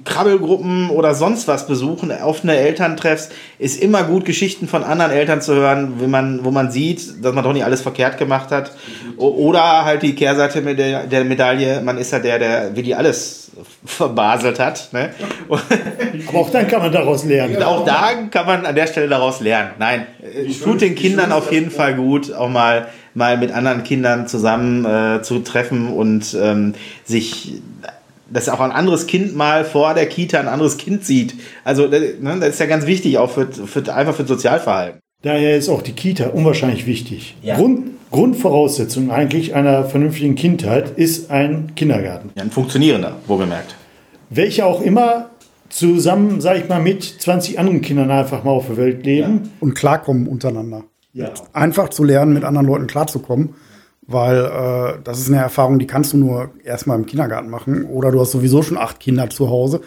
[0.05, 5.55] Krabbelgruppen oder sonst was besuchen, offene Elterntreffs, ist immer gut, Geschichten von anderen Eltern zu
[5.55, 8.71] hören, wenn man, wo man sieht, dass man doch nicht alles verkehrt gemacht hat.
[9.17, 13.51] Oder halt die Kehrseite der, der Medaille, man ist ja der, der wirklich alles
[13.83, 14.89] verbaselt hat.
[14.93, 15.09] Ne?
[15.47, 15.61] Und
[16.27, 17.61] Aber auch dann kann man daraus lernen.
[17.63, 19.71] auch da kann man an der Stelle daraus lernen.
[19.79, 20.05] Nein,
[20.47, 24.85] es tut den Kindern auf jeden Fall gut, auch mal, mal mit anderen Kindern zusammen
[24.85, 27.61] äh, zu treffen und ähm, sich
[28.29, 31.35] dass auch ein anderes Kind mal vor der Kita ein anderes Kind sieht.
[31.63, 34.99] Also ne, das ist ja ganz wichtig, auch für, für, einfach für Sozialverhalten.
[35.23, 37.35] Daher ist auch die Kita unwahrscheinlich wichtig.
[37.41, 37.55] Ja.
[37.55, 42.29] Grund, Grundvoraussetzung eigentlich einer vernünftigen Kindheit ist ein Kindergarten.
[42.35, 43.75] Ja, ein funktionierender, wohlgemerkt.
[44.29, 45.29] Welcher auch immer
[45.69, 49.51] zusammen, sag ich mal, mit 20 anderen Kindern einfach mal auf der Welt leben.
[49.59, 50.83] Und klarkommen untereinander.
[51.13, 51.31] Ja.
[51.53, 53.55] Einfach zu lernen, mit anderen Leuten klarzukommen.
[54.07, 57.85] Weil äh, das ist eine Erfahrung, die kannst du nur erstmal im Kindergarten machen.
[57.85, 59.81] Oder du hast sowieso schon acht Kinder zu Hause.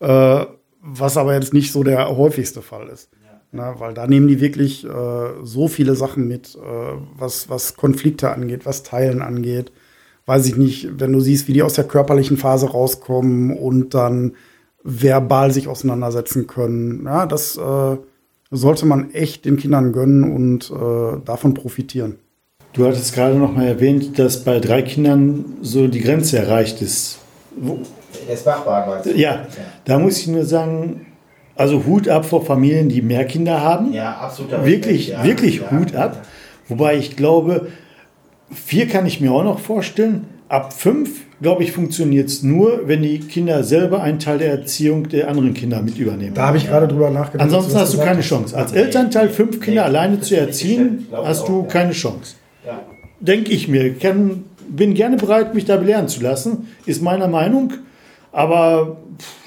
[0.00, 0.46] Äh,
[0.80, 3.10] was aber jetzt nicht so der häufigste Fall ist.
[3.52, 4.88] Na, weil da nehmen die wirklich äh,
[5.42, 6.58] so viele Sachen mit, äh,
[7.16, 9.72] was, was Konflikte angeht, was Teilen angeht.
[10.26, 14.34] Weiß ich nicht, wenn du siehst, wie die aus der körperlichen Phase rauskommen und dann
[14.82, 17.04] verbal sich auseinandersetzen können.
[17.04, 17.96] Ja, das äh,
[18.50, 22.16] sollte man echt den Kindern gönnen und äh, davon profitieren.
[22.76, 27.18] Du hattest gerade noch mal erwähnt, dass bei drei Kindern so die Grenze erreicht ist.
[27.56, 27.78] Wo,
[28.28, 29.46] Das machbar, ja,
[29.86, 31.06] da muss ich nur sagen,
[31.54, 33.94] also Hut ab vor Familien, die mehr Kinder haben.
[33.94, 34.66] Ja, absolut.
[34.66, 36.26] wirklich, wirklich Hut ab.
[36.68, 37.68] Wobei ich glaube,
[38.52, 40.26] vier kann ich mir auch noch vorstellen.
[40.50, 45.08] Ab fünf, glaube ich, funktioniert es nur, wenn die Kinder selber einen Teil der Erziehung
[45.08, 46.34] der anderen Kinder mit übernehmen.
[46.34, 47.42] Da habe ich gerade drüber nachgedacht.
[47.42, 48.54] Ansonsten hast du keine Chance.
[48.54, 52.34] Als Elternteil fünf Kinder alleine zu erziehen, hast du keine Chance.
[53.20, 53.94] Denke ich mir.
[53.94, 56.68] Kann, bin gerne bereit, mich da belehren zu lassen.
[56.86, 57.72] Ist meiner Meinung.
[58.32, 58.98] Aber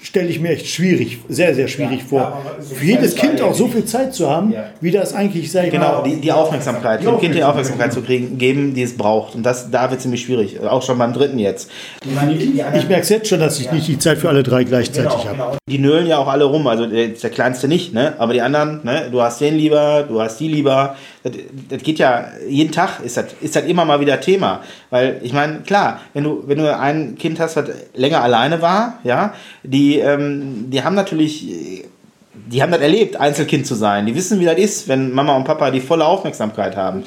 [0.02, 2.42] stelle ich mir echt schwierig, sehr, sehr schwierig vor.
[2.60, 5.70] Für jedes Kind auch so viel Zeit zu haben, wie das eigentlich sei.
[5.70, 9.36] Genau, die, die Aufmerksamkeit, dem Kind die Aufmerksamkeit zu kriegen, geben, die es braucht.
[9.36, 10.60] Und das, da wird ziemlich schwierig.
[10.62, 11.70] Auch schon beim dritten jetzt.
[12.04, 15.58] Ich merke es jetzt schon, dass ich nicht die Zeit für alle drei gleichzeitig habe.
[15.68, 16.66] Die nölen ja auch alle rum.
[16.68, 18.14] Also der, der Kleinste nicht, ne?
[18.18, 19.10] Aber die anderen, ne?
[19.12, 20.96] Du hast den lieber, du hast die lieber.
[21.24, 21.34] Das,
[21.70, 24.62] das geht ja, jeden Tag ist das, ist das immer mal wieder Thema.
[24.90, 29.00] Weil, ich meine, klar, wenn du, wenn du ein Kind hast, das länger alleine war,
[29.04, 31.86] ja, die, ähm, die haben natürlich,
[32.34, 34.06] die haben das erlebt, Einzelkind zu sein.
[34.06, 37.04] Die wissen, wie das ist, wenn Mama und Papa die volle Aufmerksamkeit haben.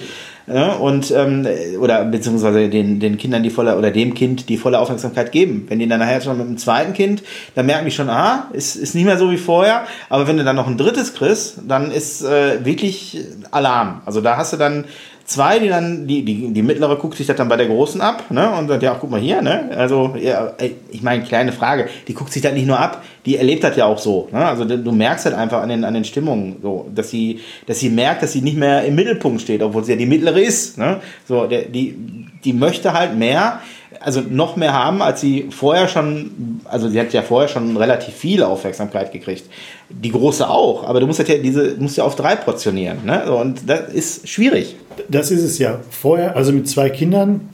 [0.46, 1.46] Ja, und ähm,
[1.78, 5.66] oder beziehungsweise den, den Kindern die volle oder dem Kind die volle Aufmerksamkeit geben.
[5.68, 7.22] Wenn die dann nachher schon mit dem zweiten Kind,
[7.54, 9.84] dann merken die schon, aha, ist, ist nicht mehr so wie vorher.
[10.08, 14.02] Aber wenn du dann noch ein drittes kriegst, dann ist äh, wirklich Alarm.
[14.04, 14.84] Also da hast du dann
[15.32, 18.30] zwei, die dann, die, die, die mittlere guckt sich das dann bei der großen ab,
[18.30, 18.50] ne?
[18.52, 19.70] Und sagt, ja, guck mal hier, ne?
[19.76, 20.52] Also, ja,
[20.90, 23.86] ich meine, kleine Frage, die guckt sich das nicht nur ab, die erlebt das ja
[23.86, 24.28] auch so.
[24.32, 24.44] Ne?
[24.44, 27.88] Also du merkst halt einfach an den, an den Stimmungen, so, dass sie, dass sie
[27.88, 30.78] merkt, dass sie nicht mehr im Mittelpunkt steht, obwohl sie ja die mittlere ist.
[30.78, 31.00] Ne?
[31.26, 31.96] So, der, die,
[32.44, 33.60] die möchte halt mehr,
[34.04, 38.14] also noch mehr haben, als sie vorher schon, also sie hat ja vorher schon relativ
[38.14, 39.44] viel Aufmerksamkeit gekriegt.
[39.88, 43.04] Die große auch, aber du musst ja diese, musst ja auf drei portionieren.
[43.04, 43.32] Ne?
[43.32, 44.76] Und das ist schwierig.
[45.08, 45.80] Das ist es ja.
[45.90, 47.48] Vorher, also mit zwei Kindern,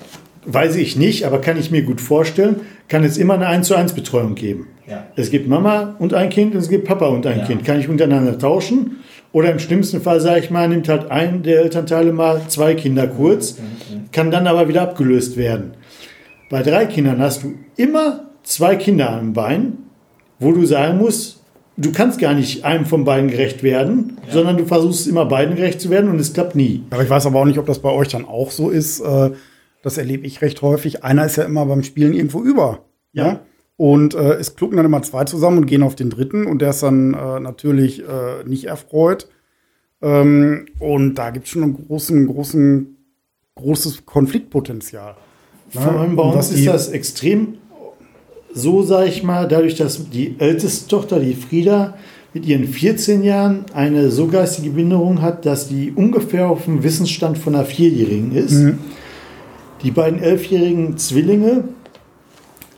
[0.46, 3.74] weiß ich nicht, aber kann ich mir gut vorstellen, kann es immer eine 1 zu
[3.74, 4.68] 1 Betreuung geben.
[4.88, 5.06] Ja.
[5.16, 7.44] Es gibt Mama und ein Kind und es gibt Papa und ein ja.
[7.44, 7.64] Kind.
[7.64, 8.96] Kann ich untereinander tauschen?
[9.32, 13.06] Oder im schlimmsten Fall, sage ich mal, nimmt halt ein der Elternteile mal zwei Kinder
[13.06, 14.10] kurz, mhm.
[14.10, 15.72] kann dann aber wieder abgelöst werden.
[16.50, 19.78] Bei drei Kindern hast du immer zwei Kinder am Bein,
[20.38, 21.42] wo du sagen musst,
[21.76, 24.32] du kannst gar nicht einem von beiden gerecht werden, ja.
[24.32, 26.84] sondern du versuchst immer beiden gerecht zu werden und es klappt nie.
[26.90, 29.00] Aber ich weiß aber auch nicht, ob das bei euch dann auch so ist.
[29.00, 29.32] Äh,
[29.82, 31.04] das erlebe ich recht häufig.
[31.04, 32.84] Einer ist ja immer beim Spielen irgendwo über.
[33.12, 33.26] Ja.
[33.26, 33.40] ja?
[33.76, 36.70] Und äh, es klucken dann immer zwei zusammen und gehen auf den dritten und der
[36.70, 39.28] ist dann äh, natürlich äh, nicht erfreut.
[40.02, 42.96] Ähm, und da gibt es schon einen großen, großen,
[43.54, 45.14] großes Konfliktpotenzial.
[45.70, 47.54] Vor allem bei uns ist das extrem
[48.54, 51.94] so, sage ich mal, dadurch, dass die älteste Tochter, die Frieda,
[52.34, 57.38] mit ihren 14 Jahren eine so geistige Behinderung hat, dass die ungefähr auf dem Wissensstand
[57.38, 58.52] von einer Vierjährigen ist.
[58.52, 58.78] Mhm.
[59.82, 61.64] Die beiden elfjährigen Zwillinge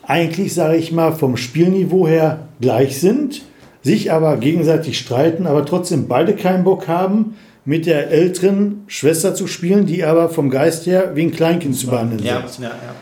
[0.02, 3.42] eigentlich, sage ich mal, vom Spielniveau her gleich sind,
[3.82, 7.36] sich aber gegenseitig streiten, aber trotzdem beide keinen Bock haben,
[7.70, 11.86] mit der älteren Schwester zu spielen, die aber vom Geist her wie ein Kleinkind zu
[11.86, 12.64] behandeln ja, sind.
[12.64, 12.96] Ja, ja.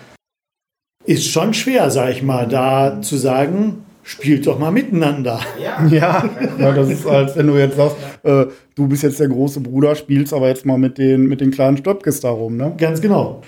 [1.07, 5.40] Ist schon schwer, sage ich mal, da zu sagen, spielt doch mal miteinander.
[5.59, 5.83] Ja,
[6.59, 9.94] ja, das ist, als wenn du jetzt sagst, äh, du bist jetzt der große Bruder,
[9.94, 12.59] spielst aber jetzt mal mit den, mit den kleinen Stöpkes darum.
[12.59, 12.74] Ne?
[12.76, 13.40] Ganz genau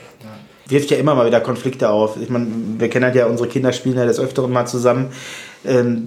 [0.71, 2.17] wirft ja immer mal wieder Konflikte auf.
[2.21, 2.47] Ich meine,
[2.79, 5.09] wir kennen halt ja, unsere Kinder spielen ja des Öfteren mal zusammen.
[5.65, 6.05] Ähm,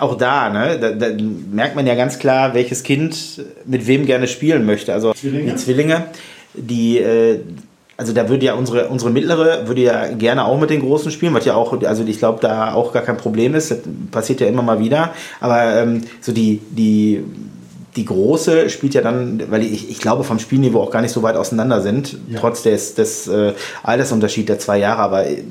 [0.00, 1.08] auch da, ne, da, da,
[1.52, 4.92] merkt man ja ganz klar, welches Kind mit wem gerne spielen möchte.
[4.94, 5.52] Also Zwillinge.
[5.52, 6.06] die Zwillinge,
[6.54, 7.40] die, äh,
[7.98, 11.34] also da würde ja unsere, unsere mittlere, würde ja gerne auch mit den Großen spielen,
[11.34, 13.70] was ja auch, also ich glaube, da auch gar kein Problem ist.
[13.70, 15.14] Das passiert ja immer mal wieder.
[15.40, 17.22] Aber ähm, so die, die
[17.96, 21.22] die große spielt ja dann, weil ich, ich glaube vom Spielniveau auch gar nicht so
[21.22, 22.38] weit auseinander sind, ja.
[22.38, 25.42] trotz des, des äh, Altersunterschied der zwei Jahre, aber äh,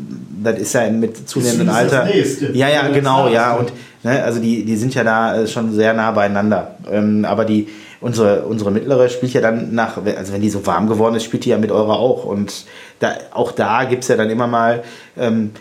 [0.43, 2.07] das ist ja mit zunehmendem Alter.
[2.53, 3.55] Ja, ja, genau, ja.
[3.55, 6.75] Und ne, also die, die sind ja da äh, schon sehr nah beieinander.
[6.91, 7.67] Ähm, aber die,
[7.99, 11.45] unsere, unsere mittlere spielt ja dann nach, also wenn die so warm geworden ist, spielt
[11.45, 12.25] die ja mit eurer auch.
[12.25, 12.65] Und
[12.99, 14.83] da, auch da gibt es ja dann immer mal
[15.17, 15.51] ähm,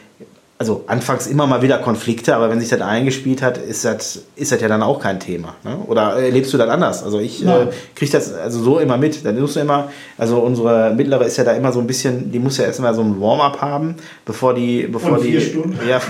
[0.57, 4.53] also anfangs immer mal wieder Konflikte, aber wenn sich das eingespielt hat, ist das, ist
[4.53, 5.57] das ja dann auch kein Thema.
[5.65, 5.77] Ne?
[5.89, 7.03] Oder erlebst du das anders?
[7.03, 9.25] Also ich äh, kriege das also so immer mit.
[9.25, 12.39] Dann musst du immer, also unsere mittlere ist ja da immer so ein bisschen, die
[12.39, 15.47] muss ja erstmal so ein Warm-up haben, bevor die, bevor Und vier die.
[15.47, 15.79] Stunden.
[15.89, 16.01] Ja.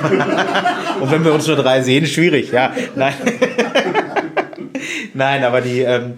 [1.00, 2.72] Und wenn wir uns nur drei sehen, schwierig, ja.
[2.94, 3.14] Nein.
[5.14, 6.14] Nein, aber die, ähm,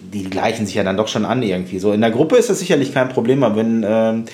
[0.00, 1.78] die gleichen sich ja dann doch schon an irgendwie.
[1.78, 4.24] So in der Gruppe ist das sicherlich kein Problem, aber wenn ähm,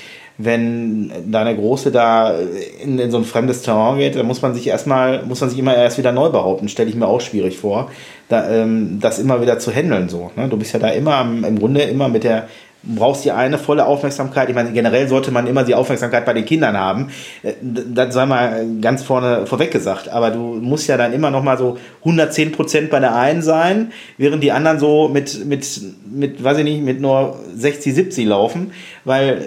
[0.45, 2.35] wenn deine Große da
[2.83, 5.59] in, in so ein fremdes Terrain geht, dann muss man sich erstmal, muss man sich
[5.59, 7.91] immer erst wieder neu behaupten, stelle ich mir auch schwierig vor,
[8.29, 10.31] da, ähm, das immer wieder zu handeln so.
[10.37, 10.49] Ne?
[10.49, 12.49] Du bist ja da immer im Grunde immer mit der
[12.85, 14.49] brauchst die eine volle Aufmerksamkeit.
[14.49, 17.09] Ich meine, generell sollte man immer die Aufmerksamkeit bei den Kindern haben.
[17.43, 20.09] Äh, das sei mal ganz vorne vorweg gesagt.
[20.09, 23.93] Aber du musst ja dann immer noch mal so 110 Prozent bei der einen sein,
[24.19, 28.73] während die anderen so mit, mit, mit, weiß ich nicht, mit nur 60, 70 laufen,
[29.05, 29.47] weil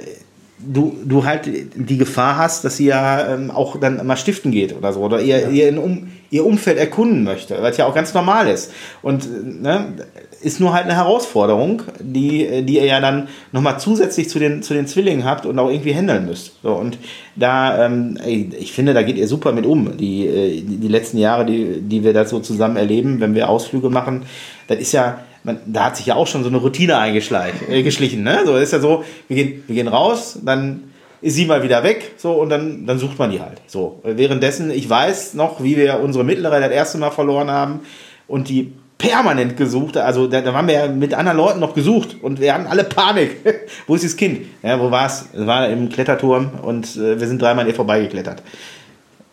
[0.66, 4.76] du, du halt die Gefahr hast, dass sie ja ähm, auch dann mal stiften geht
[4.76, 5.50] oder so oder ihr, ja.
[5.50, 8.72] ihr, um, ihr Umfeld erkunden möchte, was ja auch ganz normal ist.
[9.02, 9.94] Und ne,
[10.42, 14.74] ist nur halt eine Herausforderung, die, die ihr ja dann nochmal zusätzlich zu den, zu
[14.74, 16.54] den Zwillingen habt und auch irgendwie handeln müsst.
[16.62, 16.98] So, und
[17.36, 19.98] da, ähm, ich finde, da geht ihr super mit um.
[19.98, 23.90] Die, äh, die letzten Jahre, die, die wir da so zusammen erleben, wenn wir Ausflüge
[23.90, 24.24] machen,
[24.68, 28.28] das ist ja, man, da hat sich ja auch schon so eine Routine eingeschlichen.
[28.28, 28.42] Äh, ne?
[28.46, 30.84] So ist ja so, wir gehen, wir gehen raus, dann
[31.22, 33.62] ist sie mal wieder weg, so und dann, dann sucht man die halt.
[33.68, 34.00] So.
[34.04, 37.82] Währenddessen, ich weiß noch, wie wir unsere mittlere das erste Mal verloren haben
[38.28, 42.18] und die permanent gesucht, also da, da waren wir ja mit anderen Leuten noch gesucht
[42.22, 43.38] und wir hatten alle Panik.
[43.88, 44.48] wo ist das Kind?
[44.64, 45.28] Ja, wo war es?
[45.34, 48.42] War im Kletterturm und äh, wir sind dreimal ihr vorbeigeklettert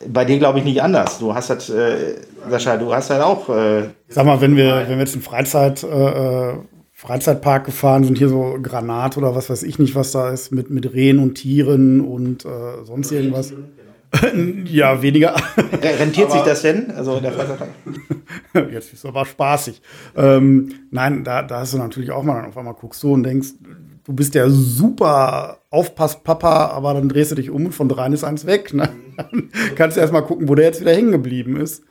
[0.09, 1.19] bei dir glaube ich nicht anders.
[1.19, 2.17] Du hast halt, äh,
[2.49, 3.49] Sascha, du hast halt auch.
[3.49, 6.55] Äh, Sag mal, wenn wir, wenn wir jetzt in Freizeit, äh, äh,
[6.93, 10.71] Freizeitpark gefahren sind, hier so Granat oder was weiß ich nicht, was da ist, mit,
[10.71, 13.53] mit Rehen und Tieren und äh, sonst irgendwas.
[14.67, 15.35] ja, weniger.
[15.83, 16.91] Rentiert sich das denn?
[16.93, 17.71] Also der Freizeitpark?
[18.73, 19.81] Jetzt ist aber spaßig.
[20.17, 23.49] Ähm, nein, da, da hast du natürlich auch mal, auf einmal guckst du und denkst,
[24.05, 28.13] du bist der super aufpasst Papa, aber dann drehst du dich um und von dreien
[28.13, 28.75] ist eins weg.
[28.75, 28.89] Ne?
[29.17, 31.85] Dann kannst du erst mal gucken, wo der jetzt wieder hängen geblieben ist.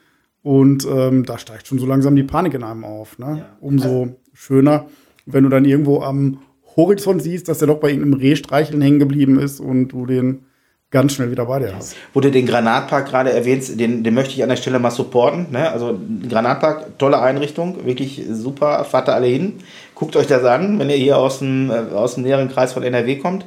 [0.43, 3.19] Und ähm, da steigt schon so langsam die Panik in einem auf.
[3.19, 3.37] Ne?
[3.39, 3.57] Ja.
[3.59, 4.87] Umso schöner,
[5.25, 6.39] wenn du dann irgendwo am
[6.75, 10.45] Horizont siehst, dass der doch bei irgendeinem Rehstreicheln hängen geblieben ist und du den
[10.91, 11.95] ganz schnell wieder bei dir hast.
[12.13, 15.47] Wo du den Granatpark gerade erwähnst, den, den möchte ich an der Stelle mal supporten.
[15.49, 15.71] Ne?
[15.71, 15.97] Also
[16.29, 19.59] Granatpark, tolle Einrichtung, wirklich super, fahrt da alle hin.
[19.95, 22.83] Guckt euch das an, wenn ihr hier aus dem, äh, aus dem näheren Kreis von
[22.83, 23.45] NRW kommt.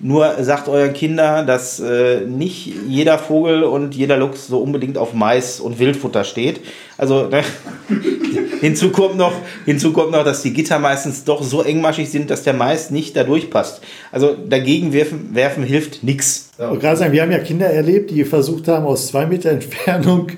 [0.00, 5.12] Nur sagt euren Kindern, dass äh, nicht jeder Vogel und jeder Luchs so unbedingt auf
[5.12, 6.60] Mais und Wildfutter steht.
[6.96, 7.42] Also ne,
[8.60, 9.32] hinzu, kommt noch,
[9.64, 13.16] hinzu kommt noch, dass die Gitter meistens doch so engmaschig sind, dass der Mais nicht
[13.16, 13.80] da durchpasst.
[14.12, 16.50] Also dagegen werfen, werfen hilft nichts.
[16.52, 19.50] Ich wollte gerade sagen, wir haben ja Kinder erlebt, die versucht haben, aus zwei Meter
[19.50, 20.28] Entfernung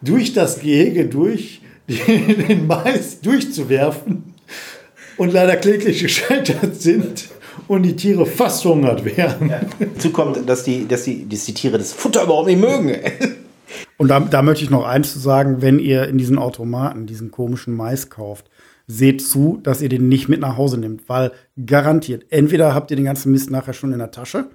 [0.00, 4.34] durch das Gehege durch den Mais durchzuwerfen
[5.16, 7.33] und leider kläglich gescheitert sind
[7.68, 9.48] und die Tiere fast verhungert wären.
[9.48, 9.60] Ja.
[9.78, 12.96] Dazu kommt, dass die, dass, die, dass die Tiere das Futter überhaupt nicht mögen.
[13.96, 17.30] Und da, da möchte ich noch eins zu sagen, wenn ihr in diesen Automaten diesen
[17.30, 18.50] komischen Mais kauft,
[18.86, 21.32] seht zu, dass ihr den nicht mit nach Hause nehmt, weil
[21.64, 24.50] garantiert, entweder habt ihr den ganzen Mist nachher schon in der Tasche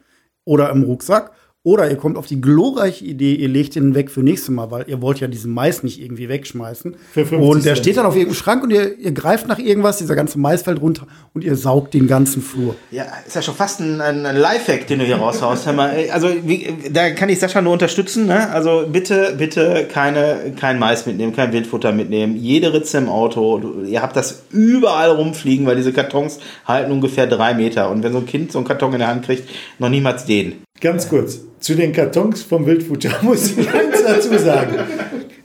[0.45, 1.31] oder im Rucksack
[1.63, 4.85] oder ihr kommt auf die glorreiche Idee, ihr legt den weg für nächstes Mal, weil
[4.87, 6.95] ihr wollt ja diesen Mais nicht irgendwie wegschmeißen.
[7.37, 10.39] und der steht dann auf irgendeinem Schrank und ihr, ihr greift nach irgendwas, dieser ganze
[10.39, 12.75] Mais fällt runter und ihr saugt den ganzen Flur.
[12.91, 15.67] Ja, ist ja schon fast ein, ein Lifehack, den du hier raushaust.
[15.67, 18.25] also wie, da kann ich Sascha nur unterstützen.
[18.25, 18.49] Ne?
[18.51, 22.37] Also bitte, bitte keine, kein Mais mitnehmen, kein Wildfutter mitnehmen.
[22.37, 23.57] Jede Ritze im Auto.
[23.57, 27.89] Du, ihr habt das überall rumfliegen, weil diese Kartons halten ungefähr drei Meter.
[27.89, 30.63] Und wenn so ein Kind so einen Karton in der Hand kriegt, noch niemals den.
[30.81, 34.75] Ganz kurz, zu den Kartons vom Wildfutter muss ich eins dazu sagen.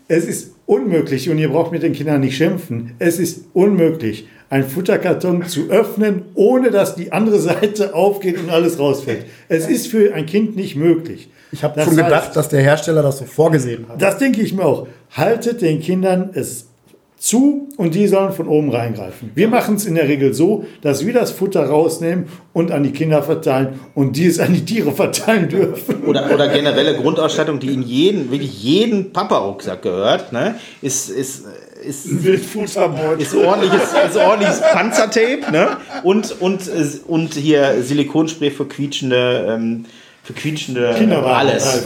[0.07, 4.69] Es ist unmöglich, und ihr braucht mit den Kindern nicht schimpfen, es ist unmöglich, einen
[4.69, 9.27] Futterkarton zu öffnen, ohne dass die andere Seite aufgeht und alles rausfällt.
[9.49, 11.29] Es ist für ein Kind nicht möglich.
[11.51, 14.01] Ich habe schon gedacht, heißt, dass der Hersteller das so vorgesehen hat.
[14.01, 14.87] Das denke ich mir auch.
[15.11, 16.67] Haltet den Kindern es
[17.25, 19.31] zu und die sollen von oben reingreifen.
[19.35, 22.91] Wir machen es in der Regel so, dass wir das Futter rausnehmen und an die
[22.91, 26.05] Kinder verteilen und die es an die Tiere verteilen dürfen.
[26.05, 31.45] Oder, oder generelle Grundausstattung, die in jeden, wirklich jeden Papa-Rucksack gehört, ne, ist, ist
[31.83, 35.77] ist, ist, ordentliches, ist ordentliches Panzertape ne?
[36.03, 36.63] und, und,
[37.07, 39.85] und hier Silikonspray für quietschende, ähm,
[40.23, 41.85] für quietschende Kinderwagen alles.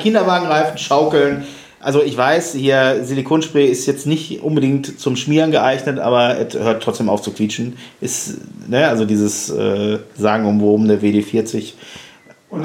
[0.00, 1.44] Kinderwagenreifen, Schaukeln,
[1.84, 6.82] also ich weiß, hier Silikonspray ist jetzt nicht unbedingt zum Schmieren geeignet, aber es hört
[6.82, 7.76] trotzdem auf zu quietschen.
[8.00, 11.74] Ist, ne, also dieses äh, sagenumwobene WD-40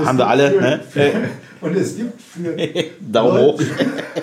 [0.05, 0.51] haben wir alle.
[0.51, 0.79] Für, ne?
[0.89, 1.11] Für,
[1.61, 2.55] und es gibt für
[3.11, 3.61] Daumen hoch.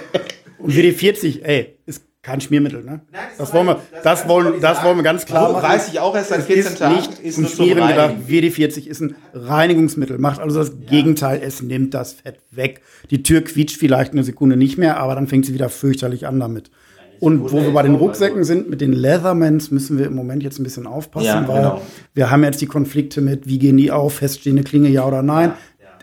[0.59, 3.03] und WD-40, ey, ist kein Schmiermittel, ne?
[3.39, 5.63] Das wollen wir, das wollen, das wollen wir ganz klar machen.
[5.63, 6.97] Weiß ich auch erst seit 14 ist Tagen.
[6.97, 8.15] Nicht ist zum Schmieren gedacht.
[8.27, 10.91] WD-40 ist ein Reinigungsmittel, macht also das ja.
[10.91, 11.41] Gegenteil.
[11.41, 12.83] Es nimmt das Fett weg.
[13.11, 16.41] Die Tür quietscht vielleicht eine Sekunde nicht mehr, aber dann fängt sie wieder fürchterlich an
[16.41, 16.73] damit.
[17.21, 20.59] Und wo wir bei den Rucksäcken sind, mit den Leathermans müssen wir im Moment jetzt
[20.59, 21.81] ein bisschen aufpassen, ja, weil genau.
[22.13, 25.53] wir haben jetzt die Konflikte mit, wie gehen die auf, feststehende Klinge, ja oder nein.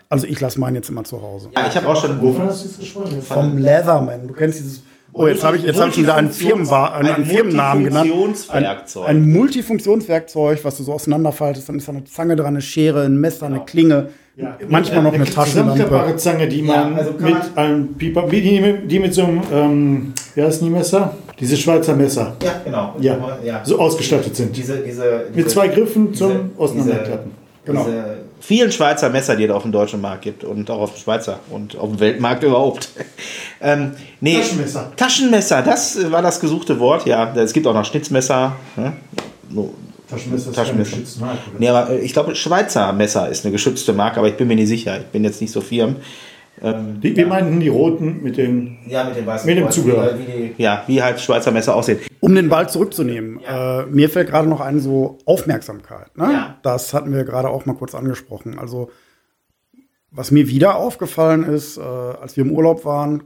[0.08, 1.50] Also ich lasse meinen jetzt immer zu Hause.
[1.54, 2.20] Ja, ich habe auch schon.
[2.22, 3.20] Wovon hast du jetzt gesprochen?
[3.20, 4.26] Vom Leatherman.
[4.26, 4.82] Du kennst dieses
[5.16, 8.10] Oh, jetzt habe ich, jetzt hab ich wieder einen, Firmenwa einen, einen Firmennamen genannt.
[8.48, 8.66] Ein,
[9.06, 11.68] ein Multifunktionswerkzeug, was du so auseinanderfaltest.
[11.68, 14.08] Dann ist da eine Zange dran, eine Schere, ein Messer, eine Klinge.
[14.36, 14.58] Ja.
[14.66, 16.16] Manchmal noch eine, eine Taschenlampe.
[16.16, 20.42] Zange, die man ja, also mit einem Pieper, die, die, mit so einem, ähm, wie
[20.42, 21.14] heißt die Messer?
[21.38, 22.36] Diese Schweizer Messer.
[22.42, 22.96] Ja, genau.
[22.98, 23.64] Ja, ja.
[23.64, 24.56] so ausgestattet sind.
[24.56, 27.30] Diese, diese, mit zwei Griffen zum Auseinanderklappen.
[27.64, 27.84] Genau.
[27.84, 31.00] Diese vielen Schweizer Messer, die es auf dem deutschen Markt gibt und auch auf dem
[31.00, 32.90] Schweizer und auf dem Weltmarkt überhaupt.
[33.60, 34.92] ähm, nee, Taschenmesser.
[34.96, 37.06] Taschenmesser, das war das gesuchte Wort.
[37.06, 38.56] Ja, es gibt auch noch Schnitzmesser.
[39.50, 39.72] No,
[40.10, 40.90] Taschenmesser ist Taschenmesser.
[40.90, 41.58] keine geschützte Marke, oder?
[41.58, 44.56] Nee, aber äh, ich glaube, Schweizer Messer ist eine geschützte Marke, aber ich bin mir
[44.56, 44.98] nicht sicher.
[44.98, 45.96] Ich bin jetzt nicht so firm.
[46.62, 48.78] Ähm, Die, wir meinten die roten mit den.
[48.86, 50.18] ja, mit dem weißen Mit dem Zubehör.
[50.18, 51.98] Wie, die, ja, wie halt Schweizer Messer aussehen.
[52.20, 56.16] Um den Ball zurückzunehmen, äh, mir fällt gerade noch ein, so Aufmerksamkeit.
[56.16, 56.32] Ne?
[56.32, 56.58] Ja.
[56.62, 58.58] Das hatten wir gerade auch mal kurz angesprochen.
[58.58, 58.90] Also,
[60.10, 63.24] was mir wieder aufgefallen ist, äh, als wir im Urlaub waren,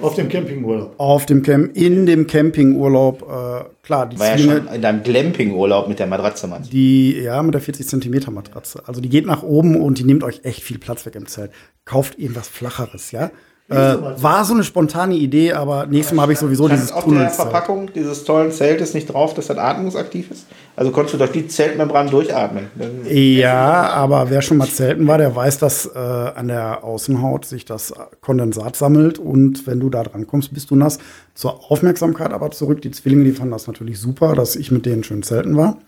[0.00, 0.94] Auf dem Campingurlaub.
[0.98, 5.88] auf dem Camp, in dem Campingurlaub, äh, klar, die War ja schon in deinem Glamping-Urlaub
[5.88, 6.62] mit der Matratze, Mann.
[6.62, 8.82] die, ja, mit der 40 Zentimeter Matratze.
[8.86, 11.50] Also die geht nach oben und die nimmt euch echt viel Platz weg im Zelt.
[11.84, 13.30] Kauft irgendwas Flacheres, ja.
[13.70, 16.96] Äh, war so eine spontane Idee, aber nächstes Mal habe ich sowieso Das dieses ist
[16.96, 17.30] auf der.
[17.30, 20.46] Verpackung dieses tollen Zeltes nicht drauf, dass das atmungsaktiv ist.
[20.76, 22.66] Also konntest du durch die Zeltmembran durchatmen.
[23.08, 27.64] Ja, aber wer schon mal zelten war, der weiß, dass äh, an der Außenhaut sich
[27.64, 30.98] das Kondensat sammelt und wenn du da dran kommst, bist du nass.
[31.34, 32.82] Zur Aufmerksamkeit aber zurück.
[32.82, 35.78] Die Zwillinge, die fanden das natürlich super, dass ich mit denen schön zelten war.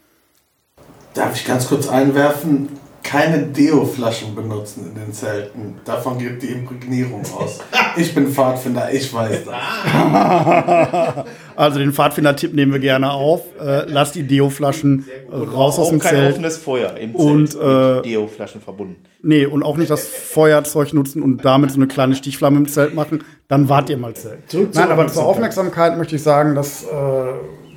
[1.13, 2.69] Darf ich ganz kurz einwerfen?
[3.07, 5.77] Keine Deo-Flaschen benutzen in den Zelten.
[5.85, 7.61] Davon geht die Imprägnierung aus.
[7.99, 9.55] Ich bin Pfadfinder, ich weiß das.
[11.57, 13.41] Also den Pfadfinder-Tipp nehmen wir gerne auf.
[13.59, 16.33] Äh, lass die Deo-Flaschen äh, raus aus auch dem kein Zelt.
[16.35, 18.97] offenes Feuer im Und, Zelt äh, mit Deo-Flaschen verbunden.
[19.23, 22.95] Nee, und auch nicht das Feuerzeug nutzen und damit so eine kleine Stichflamme im Zelt
[22.95, 23.25] machen.
[23.49, 24.53] Dann wart ihr mal Zelt.
[24.53, 25.25] Nein, aber zur Aufmerksamkeit.
[25.25, 26.87] Aufmerksamkeit möchte ich sagen, dass äh,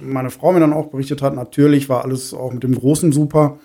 [0.02, 3.60] meine Frau mir dann auch berichtet hat, natürlich war alles auch mit dem Großen super.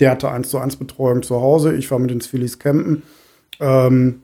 [0.00, 1.74] Der hatte eins zu eins Betreuung zu Hause.
[1.74, 3.02] Ich war mit den Phillies campen.
[3.60, 4.22] Ähm,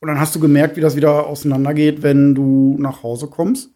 [0.00, 3.70] und dann hast du gemerkt, wie das wieder auseinandergeht, wenn du nach Hause kommst.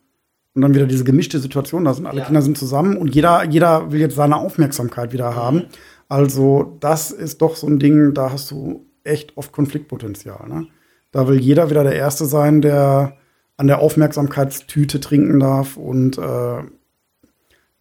[0.54, 3.92] Und dann wieder diese gemischte Situation, da sind alle Kinder sind zusammen und jeder, jeder
[3.92, 5.66] will jetzt seine Aufmerksamkeit wieder haben.
[6.08, 10.48] Also, das ist doch so ein Ding, da hast du echt oft Konfliktpotenzial.
[10.48, 10.66] Ne?
[11.12, 13.16] Da will jeder wieder der Erste sein, der
[13.56, 15.76] an der Aufmerksamkeitstüte trinken darf.
[15.76, 16.62] Und äh,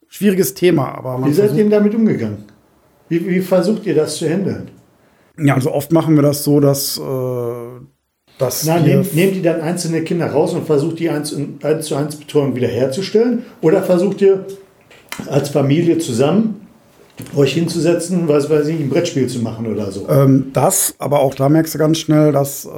[0.08, 2.46] schwieriges Thema, aber Wie seid ihr denn damit umgegangen?
[3.10, 4.69] Wie, wie versucht ihr das zu handeln?
[5.41, 7.02] Ja, also oft machen wir das so, dass, äh,
[8.38, 11.86] dass Na, nehmt, nehmt ihr dann einzelne Kinder raus und versucht die 1, in- 1
[11.86, 13.43] zu 1 Betreuung wiederherzustellen?
[13.62, 14.45] Oder versucht ihr
[15.28, 16.67] als Familie zusammen
[17.36, 20.08] euch hinzusetzen, was weiß ich, ein Brettspiel zu machen oder so?
[20.10, 22.69] Ähm, das, aber auch da merkst du ganz schnell, dass äh,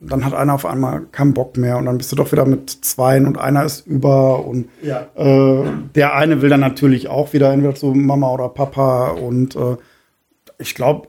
[0.00, 2.70] dann hat einer auf einmal keinen Bock mehr und dann bist du doch wieder mit
[2.70, 5.06] zweien und einer ist über und Ja.
[5.14, 9.76] äh, der eine will dann natürlich auch wieder entweder zu Mama oder Papa und äh,
[10.58, 11.08] ich glaube,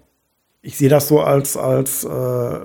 [0.61, 2.59] ich sehe das so als, als äh,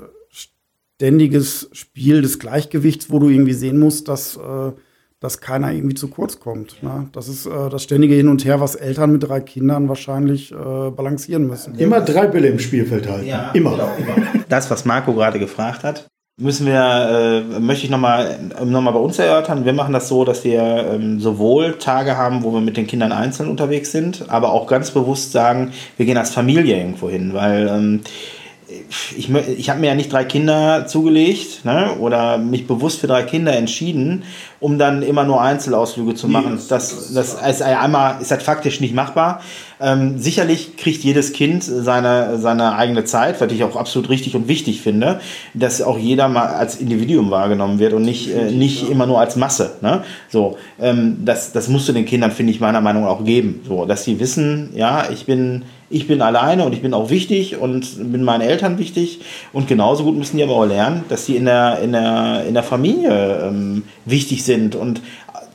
[0.96, 4.72] ständiges Spiel des Gleichgewichts, wo du irgendwie sehen musst, dass, äh,
[5.20, 6.82] dass keiner irgendwie zu kurz kommt.
[6.82, 7.08] Ne?
[7.12, 10.54] Das ist äh, das ständige Hin und Her, was Eltern mit drei Kindern wahrscheinlich äh,
[10.90, 11.74] balancieren müssen.
[11.78, 13.28] Immer drei Bälle im Spielfeld halten.
[13.54, 13.92] Immer.
[14.48, 16.06] Das, was Marco gerade gefragt hat,
[16.38, 19.64] müssen wir, äh, möchte ich nochmal noch mal bei uns erörtern.
[19.64, 20.60] Wir machen das so, dass wir
[20.92, 24.90] ähm, sowohl Tage haben, wo wir mit den Kindern einzeln unterwegs sind, aber auch ganz
[24.90, 28.00] bewusst sagen, wir gehen als Familie irgendwo hin, weil ähm,
[29.16, 33.24] ich, ich habe mir ja nicht drei Kinder zugelegt ne, oder mich bewusst für drei
[33.24, 34.22] Kinder entschieden,
[34.60, 36.58] um dann immer nur Einzelausflüge zu machen.
[36.68, 39.40] das, das, ist einmal ist das faktisch nicht machbar.
[39.78, 44.48] Ähm, sicherlich kriegt jedes Kind seine, seine eigene Zeit, was ich auch absolut richtig und
[44.48, 45.20] wichtig finde,
[45.52, 49.36] dass auch jeder mal als Individuum wahrgenommen wird und nicht, äh, nicht immer nur als
[49.36, 49.72] Masse.
[49.82, 50.02] Ne?
[50.30, 53.60] So, ähm, das, das musst du den Kindern, finde ich, meiner Meinung nach auch geben.
[53.66, 57.58] So, dass sie wissen, ja, ich bin, ich bin alleine und ich bin auch wichtig
[57.58, 59.20] und bin meinen Eltern wichtig.
[59.52, 62.54] Und genauso gut müssen die aber auch lernen, dass sie in der, in der, in
[62.54, 64.74] der Familie ähm, wichtig sind.
[64.74, 65.00] Und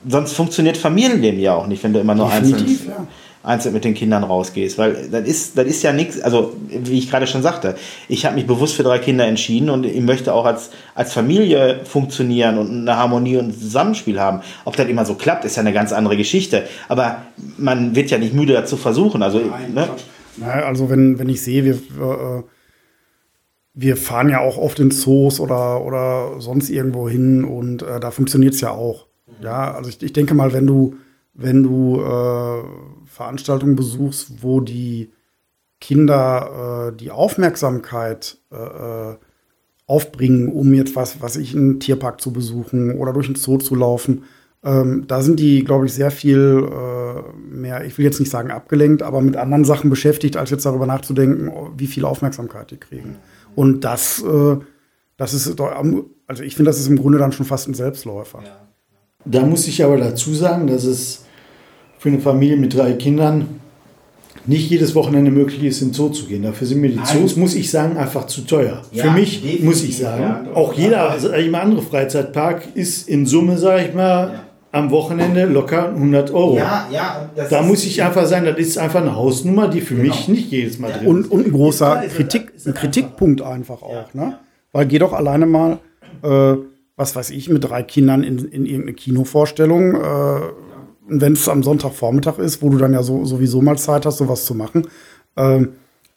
[0.08, 3.06] sonst funktioniert Familienleben ja auch nicht, wenn du immer nur einzeln, ja.
[3.44, 4.78] einzeln mit den Kindern rausgehst.
[4.78, 7.76] Weil das ist, das ist ja nichts, also wie ich gerade schon sagte,
[8.08, 11.82] ich habe mich bewusst für drei Kinder entschieden und ich möchte auch als, als Familie
[11.84, 14.40] funktionieren und eine Harmonie und ein Zusammenspiel haben.
[14.64, 16.64] Ob das immer so klappt, ist ja eine ganz andere Geschichte.
[16.88, 17.18] Aber
[17.58, 19.22] man wird ja nicht müde dazu versuchen.
[19.22, 19.40] Also,
[19.74, 19.90] ne?
[20.42, 22.44] Naja, also wenn, wenn ich sehe, wir, äh,
[23.74, 28.12] wir fahren ja auch oft in Zoos oder, oder sonst irgendwo hin und äh, da
[28.12, 29.08] funktioniert es ja auch.
[29.42, 30.96] Ja, also ich, ich denke mal, wenn du,
[31.34, 32.64] wenn du äh,
[33.06, 35.12] Veranstaltungen besuchst, wo die
[35.80, 39.16] Kinder äh, die Aufmerksamkeit äh,
[39.88, 43.76] aufbringen, um jetzt was, was ich, einen Tierpark zu besuchen oder durch einen Zoo zu
[43.76, 44.24] laufen,
[44.64, 48.52] ähm, da sind die, glaube ich, sehr viel äh, mehr, ich will jetzt nicht sagen
[48.52, 52.78] abgelenkt, aber mit anderen Sachen beschäftigt, als jetzt darüber nachzudenken, oh, wie viel Aufmerksamkeit die
[52.78, 53.16] kriegen.
[53.56, 54.58] Und das, äh,
[55.18, 58.44] das ist, also ich finde, das ist im Grunde dann schon fast ein Selbstläufer.
[59.26, 61.26] Da muss ich aber dazu sagen, dass es
[61.98, 63.60] für eine Familie mit drei Kindern
[64.46, 66.44] nicht jedes Wochenende möglich ist, in Zoo zu gehen.
[66.44, 68.82] Dafür sind mir die Zoos, muss ich sagen, einfach zu teuer.
[68.92, 70.24] Ja, Für mich muss ich sagen.
[70.24, 70.54] ja.
[70.56, 75.90] Auch jeder, also jeder andere Freizeitpark ist in Summe, sage ich mal, am Wochenende locker
[75.90, 76.56] 100 Euro.
[76.58, 77.30] ja, ja.
[77.36, 80.28] das Da ist- muss ich einfach sagen, das ist einfach eine Hausnummer, die für mich
[80.28, 83.82] nicht jedes Mal drin Und, und ein großer Ist- ist- Kritik, ist- ein Kritikpunkt einfach
[83.82, 84.38] auch, ne?
[84.72, 85.80] Weil geh doch alleine mal,
[86.24, 86.56] äh,
[86.96, 90.40] was weiß ich, mit drei Kindern in, in irgendeine Kinovorstellung, äh,
[91.10, 94.18] und wenn es am Sonntagvormittag ist, wo du dann ja so, sowieso mal Zeit hast,
[94.20, 94.88] sowas zu machen.
[95.36, 95.70] Ähm,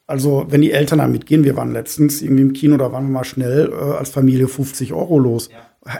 [0.07, 3.13] also, wenn die Eltern da mitgehen, wir waren letztens irgendwie im Kino, da waren wir
[3.13, 5.49] mal schnell äh, als Familie 50 Euro los.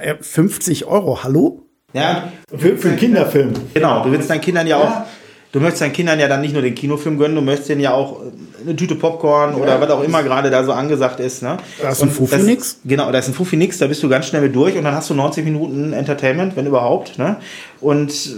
[0.03, 1.63] Äh, 50 Euro, hallo?
[1.95, 3.53] Ja, Für, für einen Kinderfilm.
[3.73, 5.07] Genau, du willst deinen Kindern ja auch,
[5.53, 7.93] du möchtest deinen Kindern ja dann nicht nur den Kinofilm gönnen, du möchtest denen ja
[7.93, 8.25] auch äh,
[8.63, 11.43] eine Tüte Popcorn oder was auch immer gerade da so angesagt ist.
[11.43, 11.57] Ne?
[11.81, 12.81] Da ist ein Fuffi das- nix.
[12.85, 14.95] Genau, da ist ein Fuffi nix, da bist du ganz schnell mit durch und dann
[14.95, 17.17] hast du 90 Minuten Entertainment, wenn überhaupt.
[17.19, 17.37] Ne?
[17.81, 18.31] Und äh,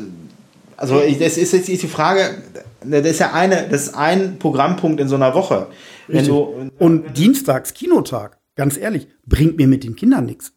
[0.77, 2.21] also das ist jetzt die Frage,
[2.85, 5.69] das ist ja eine, das ist ein Programmpunkt in so einer Woche.
[6.09, 10.53] Du, Und dienstags, Kinotag, ganz ehrlich, bringt mir mit den Kindern nichts.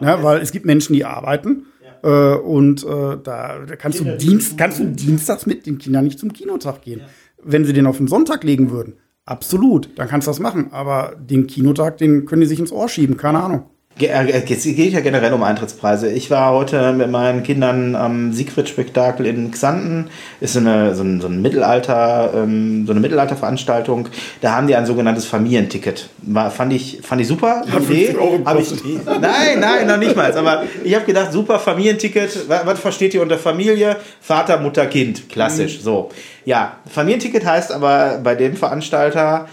[0.00, 1.66] Ja, weil es gibt Menschen, die arbeiten
[2.06, 6.32] äh, und äh, da, kannst, du Dienst, kannst du dienstags mit den Kindern nicht zum
[6.32, 7.00] Kinotag gehen.
[7.42, 8.94] Wenn sie den auf den Sonntag legen würden,
[9.24, 10.72] absolut, dann kannst du das machen.
[10.72, 13.70] Aber den Kinotag, den können die sich ins Ohr schieben, keine Ahnung.
[13.98, 16.10] Äh, Es geht ja generell um Eintrittspreise.
[16.10, 20.10] Ich war heute mit meinen Kindern am Siegfried-Spektakel in Xanten.
[20.40, 24.08] Ist so eine, so ein, so ein Mittelalter, ähm, so eine Mittelalterveranstaltung.
[24.42, 26.10] Da haben die ein sogenanntes Familienticket.
[26.18, 27.62] War, fand, ich, fand ich super.
[27.66, 28.06] Idee.
[28.08, 28.72] 50 Euro Hab ich,
[29.04, 30.36] nein, nein, noch nicht mal.
[30.36, 32.48] Aber ich habe gedacht, super Familienticket.
[32.48, 33.96] Was, was versteht ihr unter Familie?
[34.20, 35.28] Vater, Mutter, Kind.
[35.30, 35.80] Klassisch.
[35.80, 36.10] So.
[36.44, 39.46] Ja, Familienticket heißt aber bei dem Veranstalter,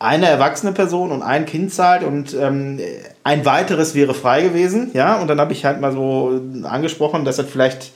[0.00, 2.80] eine erwachsene Person und ein Kind zahlt und ähm,
[3.22, 7.36] ein weiteres wäre frei gewesen, ja, und dann habe ich halt mal so angesprochen, dass
[7.36, 7.92] das vielleicht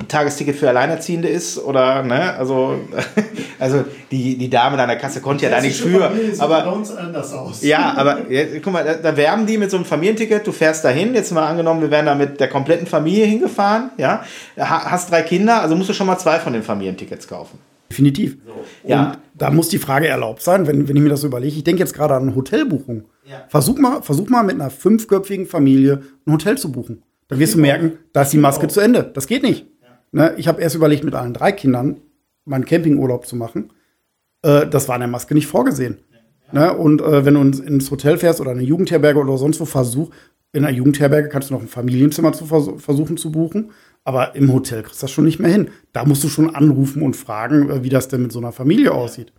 [0.00, 2.74] ein Tagesticket für Alleinerziehende ist oder, ne, also,
[3.60, 6.10] also die, die Dame an der Kasse konnte ja da nichts für,
[6.40, 7.62] aber uns anders aus.
[7.62, 10.84] ja, aber jetzt, guck mal, da, da werben die mit so einem Familienticket, du fährst
[10.84, 14.24] dahin, jetzt mal angenommen, wir wären da mit der kompletten Familie hingefahren, ja,
[14.58, 17.60] ha, hast drei Kinder, also musst du schon mal zwei von den Familientickets kaufen.
[17.92, 18.38] Definitiv.
[18.86, 19.10] Ja.
[19.12, 21.54] Und da muss die Frage erlaubt sein, wenn, wenn ich mir das so überlege.
[21.54, 23.04] Ich denke jetzt gerade an eine Hotelbuchung.
[23.28, 23.44] Ja.
[23.48, 27.02] Versuch, mal, versuch mal mit einer fünfköpfigen Familie ein Hotel zu buchen.
[27.28, 29.10] Dann wirst du merken, da ist die Maske zu Ende.
[29.12, 29.66] Das geht nicht.
[30.10, 32.00] Ne, ich habe erst überlegt, mit allen drei Kindern
[32.46, 33.72] meinen Campingurlaub zu machen.
[34.42, 35.98] Äh, das war in der Maske nicht vorgesehen.
[36.52, 39.64] Ne, und äh, wenn du ins, ins Hotel fährst oder eine Jugendherberge oder sonst wo
[39.66, 40.10] versuch,
[40.52, 43.70] in einer Jugendherberge kannst du noch ein Familienzimmer zu vers versuchen zu buchen.
[44.04, 45.70] Aber im Hotel kriegst du das schon nicht mehr hin.
[45.92, 48.92] Da musst du schon anrufen und fragen, äh, wie das denn mit so einer Familie
[48.92, 49.32] aussieht.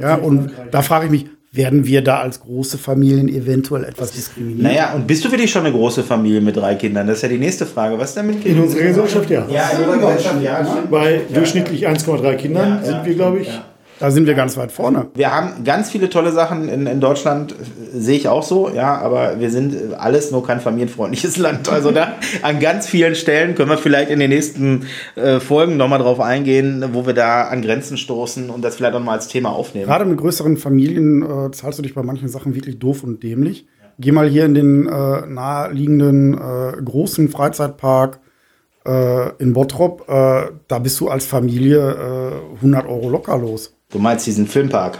[0.00, 4.62] Ja, und da frage ich mich, werden wir da als große Familien eventuell etwas diskriminiert?
[4.62, 7.06] Naja, und bist du wirklich schon eine große Familie mit drei Kindern?
[7.06, 7.96] Das ist ja die nächste Frage.
[7.96, 8.64] Was ist denn mit In Kindern?
[8.64, 9.46] unserer Gesellschaft ja.
[9.48, 10.84] Ja, in unserer Gesellschaft, ja.
[10.90, 13.60] Bei durchschnittlich 1,3 Kindern sind wir, glaube ich,
[14.00, 15.06] Da sind wir ganz weit vorne.
[15.14, 18.98] Wir haben ganz viele tolle Sachen in, in Deutschland, äh, sehe ich auch so, ja,
[18.98, 21.68] aber wir sind äh, alles nur kein familienfreundliches Land.
[21.68, 26.00] Also da an ganz vielen Stellen können wir vielleicht in den nächsten äh, Folgen nochmal
[26.00, 29.50] drauf eingehen, wo wir da an Grenzen stoßen und das vielleicht auch mal als Thema
[29.50, 29.86] aufnehmen.
[29.86, 33.66] Gerade mit größeren Familien äh, zahlst du dich bei manchen Sachen wirklich doof und dämlich.
[33.98, 38.18] Geh mal hier in den äh, naheliegenden äh, großen Freizeitpark
[38.84, 40.08] äh, in Bottrop.
[40.08, 43.74] Äh, da bist du als Familie äh, 100 Euro locker los.
[43.94, 44.98] Du meinst diesen Filmpark?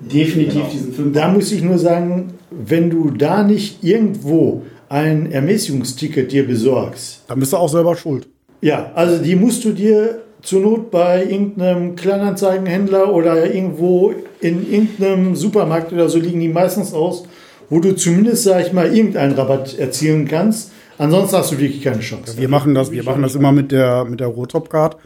[0.00, 1.12] Definitiv diesen Film.
[1.14, 7.40] da muss ich nur sagen, wenn du da nicht irgendwo ein Ermäßigungsticket dir besorgst, Dann
[7.40, 8.28] bist du auch selber schuld.
[8.60, 15.34] ja, also die musst du dir zur Not bei irgendeinem Kleinanzeigenhändler oder irgendwo in irgendeinem
[15.36, 17.24] Supermarkt oder so liegen die meistens aus,
[17.70, 20.70] wo du zumindest, sag ich mal, irgendeinen Rabatt erzielen kannst.
[20.98, 22.36] Ansonsten hast du wirklich keine Chance.
[22.36, 24.98] Wir machen das, wir machen das immer mit der, mit der Ruhrtop-Card.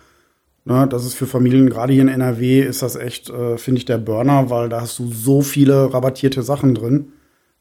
[0.68, 3.86] Ne, das ist für Familien, gerade hier in NRW, ist das echt, äh, finde ich,
[3.86, 7.12] der Burner, weil da hast du so viele rabattierte Sachen drin.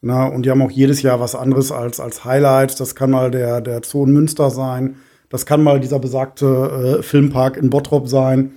[0.02, 2.76] Na, und die haben auch jedes Jahr was anderes als, als Highlights.
[2.76, 4.98] Das kann mal der, der Zoo in Münster sein.
[5.30, 8.52] Das kann mal dieser besagte äh, Filmpark in Bottrop sein.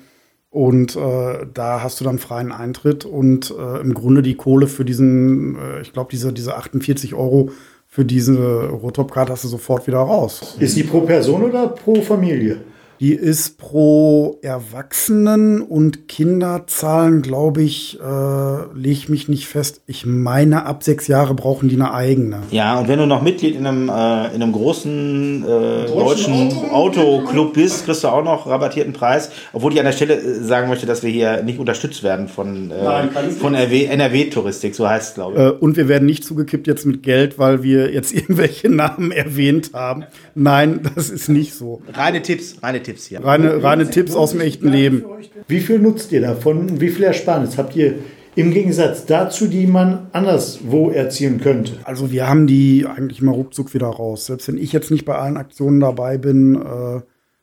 [0.50, 4.84] Und äh, da hast du dann freien Eintritt und äh, im Grunde die Kohle für
[4.84, 7.50] diesen, äh, ich glaube, diese, diese 48 Euro
[7.86, 10.56] für diese Rotop-Card hast du sofort wieder raus.
[10.58, 12.62] Ist die pro Person oder pro Familie?
[13.00, 19.80] Die ist pro Erwachsenen und Kinder zahlen, glaube ich, äh, lege ich mich nicht fest.
[19.86, 22.40] Ich meine, ab sechs Jahre brauchen die eine eigene.
[22.50, 27.54] Ja, und wenn du noch Mitglied in einem, äh, in einem großen äh, deutschen Autoclub
[27.54, 29.30] bist, kriegst du auch noch rabattierten Preis.
[29.54, 32.70] Obwohl ich an der Stelle äh, sagen möchte, dass wir hier nicht unterstützt werden von,
[32.70, 35.40] äh, Nein, von RW, NRW-Touristik, so heißt es, glaube ich.
[35.40, 39.70] Äh, und wir werden nicht zugekippt jetzt mit Geld, weil wir jetzt irgendwelche Namen erwähnt
[39.72, 40.04] haben.
[40.34, 41.80] Nein, das ist nicht so.
[41.94, 42.89] Reine Tipps, reine Tipps.
[42.90, 43.24] Tipps hier.
[43.24, 45.04] Reine, reine Tipps aus dem echten Leben.
[45.48, 46.80] Wie viel nutzt ihr davon?
[46.80, 47.94] Wie viel Ersparnis habt ihr
[48.36, 51.72] im Gegensatz dazu, die man anderswo erzielen könnte?
[51.84, 54.26] Also wir haben die eigentlich mal ruckzuck wieder raus.
[54.26, 57.00] Selbst wenn ich jetzt nicht bei allen Aktionen dabei bin, äh,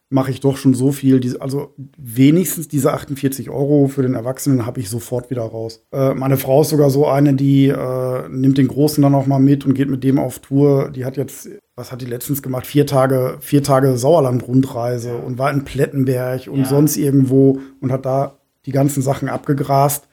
[0.09, 1.37] mache ich doch schon so viel.
[1.39, 5.83] Also wenigstens diese 48 Euro für den Erwachsenen habe ich sofort wieder raus.
[5.91, 9.39] Äh, meine Frau ist sogar so eine, die äh, nimmt den Großen dann auch mal
[9.39, 10.91] mit und geht mit dem auf Tour.
[10.95, 12.65] Die hat jetzt, was hat die letztens gemacht?
[12.65, 16.65] Vier Tage, vier Tage Sauerland-Rundreise und war in Plettenberg und ja.
[16.65, 20.07] sonst irgendwo und hat da die ganzen Sachen abgegrast,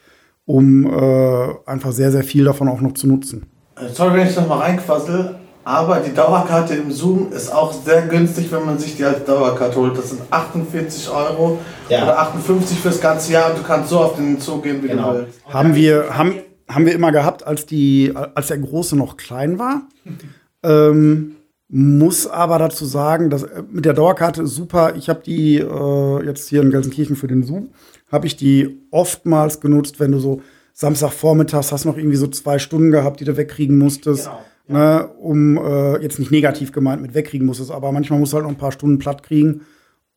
[0.45, 3.47] um äh, einfach sehr, sehr viel davon auch noch zu nutzen.
[3.77, 8.03] Äh, sorry, wenn ich noch mal reinquassel, aber die Dauerkarte im Zoom ist auch sehr
[8.09, 9.97] günstig, wenn man sich die als Dauerkarte holt.
[9.97, 11.59] Das sind 48 Euro
[11.89, 12.03] ja.
[12.03, 15.15] oder 58 fürs ganze Jahr und du kannst so auf den Zug gehen, wie genau.
[15.15, 15.41] du willst.
[15.49, 16.35] Haben wir, haben,
[16.69, 19.89] haben wir immer gehabt, als, die, als der Große noch klein war.
[20.63, 21.37] ähm,
[21.69, 24.95] muss aber dazu sagen, dass äh, mit der Dauerkarte ist super.
[24.97, 27.71] Ich habe die äh, jetzt hier in Gelsenkirchen für den Zoom,
[28.11, 30.43] habe ich die oftmals genutzt, wenn du so
[30.73, 34.25] Samstagvormittags hast noch irgendwie so zwei Stunden gehabt, die du wegkriegen musstest.
[34.25, 34.39] Genau
[34.69, 38.37] ne, um äh, jetzt nicht negativ gemeint mit wegkriegen muss es, aber manchmal musst du
[38.37, 39.63] halt noch ein paar Stunden platt kriegen,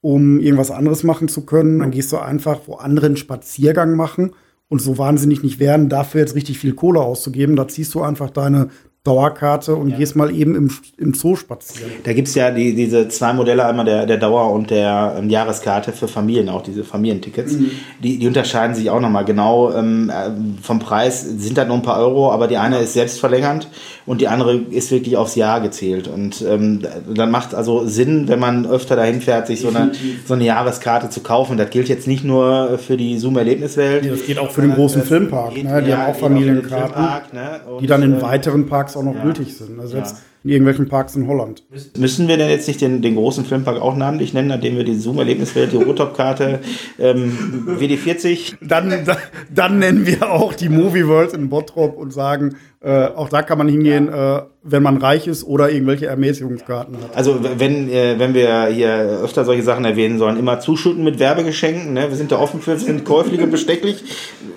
[0.02, 1.80] um irgendwas anderes machen zu können.
[1.80, 4.32] Dann gehst du einfach wo andere einen Spaziergang machen
[4.70, 7.56] und so wahnsinnig nicht werden, dafür jetzt richtig viel Kohle auszugeben.
[7.56, 8.70] Da ziehst du einfach deine
[9.08, 9.98] Dauerkarte und ja.
[9.98, 11.92] gehst mal eben im, im Zoo spazieren.
[12.04, 15.30] Da gibt es ja die, diese zwei Modelle, einmal der, der Dauer- und der ähm,
[15.30, 17.54] Jahreskarte für Familien, auch diese Familientickets.
[17.54, 17.72] Mhm.
[18.04, 20.30] Die, die unterscheiden sich auch nochmal genau ähm, äh,
[20.62, 23.70] vom Preis, sind da nur ein paar Euro, aber die eine ist selbstverlängernd
[24.06, 26.08] und die andere ist wirklich aufs Jahr gezählt.
[26.08, 26.82] Und ähm,
[27.14, 29.92] dann macht also Sinn, wenn man öfter dahin fährt, sich so eine,
[30.26, 31.58] so eine Jahreskarte zu kaufen.
[31.58, 34.04] Das gilt jetzt nicht nur für die Zoom-Erlebniswelt.
[34.04, 35.64] Nee, das geht auch für den großen Filmpark.
[35.64, 35.84] Ne?
[35.84, 37.04] Die ja, haben auch Familienkarten,
[37.34, 37.60] ne?
[37.82, 39.24] die dann in äh, weiteren Parks auch noch ja.
[39.24, 39.80] gültig sind.
[39.80, 40.18] Also jetzt
[40.48, 41.64] in irgendwelchen Parks in Holland.
[41.98, 44.96] Müssen wir denn jetzt nicht den, den großen Filmpark auch namentlich nennen, nachdem wir die
[44.96, 46.60] Zoom-Erlebniswelt, die Rotop-Karte,
[46.98, 48.56] ähm, WD40?
[48.62, 49.18] Dann, dann,
[49.54, 53.58] dann nennen wir auch die Movie World in Bottrop und sagen, äh, auch da kann
[53.58, 57.16] man hingehen, äh, wenn man reich ist oder irgendwelche Ermäßigungskarten hat.
[57.16, 61.94] Also wenn, äh, wenn wir hier öfter solche Sachen erwähnen sollen, immer zuschütten mit Werbegeschenken.
[61.94, 62.10] Ne?
[62.10, 64.04] Wir sind da offen für, wir sind käuflich und bestechlich.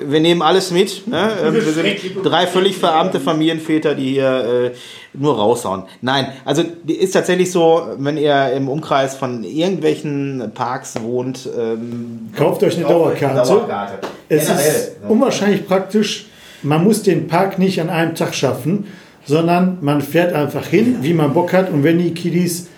[0.04, 1.06] Wir nehmen alles mit.
[1.08, 1.30] Ne?
[1.44, 1.86] Ähm, wir sind
[2.22, 4.76] drei völlig verarmte Familienväter, die hier äh,
[5.12, 5.84] nur raushauen.
[6.02, 12.62] Nein, also ist tatsächlich so, wenn ihr im Umkreis von irgendwelchen Parks wohnt, ähm, kauft
[12.62, 13.48] euch eine Dauerkarte.
[13.48, 13.98] Dauerkarte.
[14.28, 16.26] Es Generell, ist unwahrscheinlich praktisch
[16.62, 18.86] man muss den Park nicht an einem Tag schaffen,
[19.24, 21.70] sondern man fährt einfach hin, wie man Bock hat.
[21.70, 22.68] Und wenn die Kiddies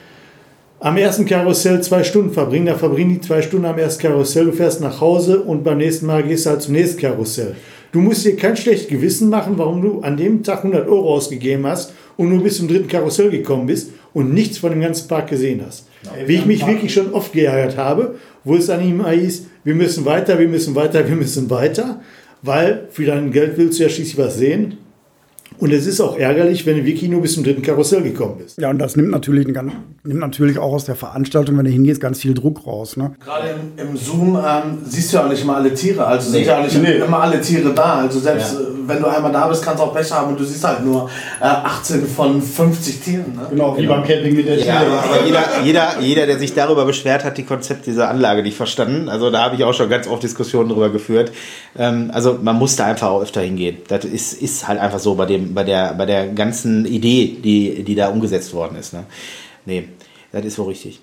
[0.80, 4.52] am ersten Karussell zwei Stunden verbringen, dann verbringen die zwei Stunden am ersten Karussell, du
[4.52, 7.56] fährst nach Hause und beim nächsten Mal gehst du halt zum nächsten Karussell.
[7.92, 11.66] Du musst dir kein schlechtes Gewissen machen, warum du an dem Tag 100 Euro ausgegeben
[11.66, 15.28] hast und nur bis zum dritten Karussell gekommen bist und nichts von dem ganzen Park
[15.28, 15.86] gesehen hast.
[16.26, 20.04] Wie ich mich wirklich schon oft geärgert habe, wo es an ihm hieß, wir müssen
[20.04, 22.00] weiter, wir müssen weiter, wir müssen weiter
[22.42, 24.78] weil für dein Geld willst du ja schließlich was sehen.
[25.62, 28.58] Und es ist auch ärgerlich, wenn du wirklich nur bis zum dritten Karussell gekommen bist.
[28.58, 32.18] Ja, und das nimmt natürlich, nimmt natürlich auch aus der Veranstaltung, wenn du hingehst, ganz
[32.18, 32.96] viel Druck raus.
[32.96, 33.12] Ne?
[33.24, 36.04] Gerade im, im Zoom ähm, siehst du ja auch nicht immer alle Tiere.
[36.04, 36.38] Also nee.
[36.38, 36.94] sind ja auch nicht nee.
[36.94, 38.00] immer alle Tiere da.
[38.00, 38.58] Also selbst ja.
[38.58, 40.84] Äh, wenn du einmal da bist, kannst du auch Pech haben und du siehst halt
[40.84, 41.08] nur
[41.40, 43.36] äh, 18 von 50 Tieren.
[43.36, 43.46] Ne?
[43.50, 43.94] Genau, wie genau.
[43.94, 44.98] beim Camping mit der ja, Tiere.
[44.98, 49.08] Aber jeder, jeder, jeder, der sich darüber beschwert, hat die Konzept dieser Anlage nicht verstanden.
[49.08, 51.30] Also da habe ich auch schon ganz oft Diskussionen darüber geführt.
[51.78, 53.76] Ähm, also man muss da einfach auch öfter hingehen.
[53.86, 57.82] Das ist, ist halt einfach so bei dem bei der, bei der ganzen Idee, die,
[57.82, 58.92] die da umgesetzt worden ist.
[58.92, 59.04] Ne?
[59.66, 59.84] Nee,
[60.32, 61.00] das ist so richtig.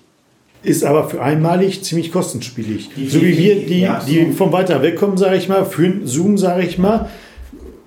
[0.62, 2.90] Ist aber für einmalig ziemlich kostenspielig.
[3.08, 6.62] so wie wir, die, die von weiter weg kommen, sage ich mal, für Zoom, sage
[6.62, 7.08] ich mal,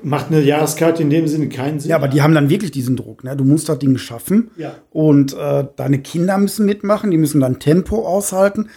[0.02, 1.92] macht eine Jahreskarte in dem Sinne keinen Sinn.
[1.92, 3.24] Ja, aber die haben dann wirklich diesen Druck.
[3.24, 3.38] Ne?
[3.38, 4.52] Du musst das Ding schaffen.
[4.58, 4.76] Ja.
[4.90, 8.70] Und äh, deine Kinder müssen mitmachen, die müssen dann Tempo aushalten.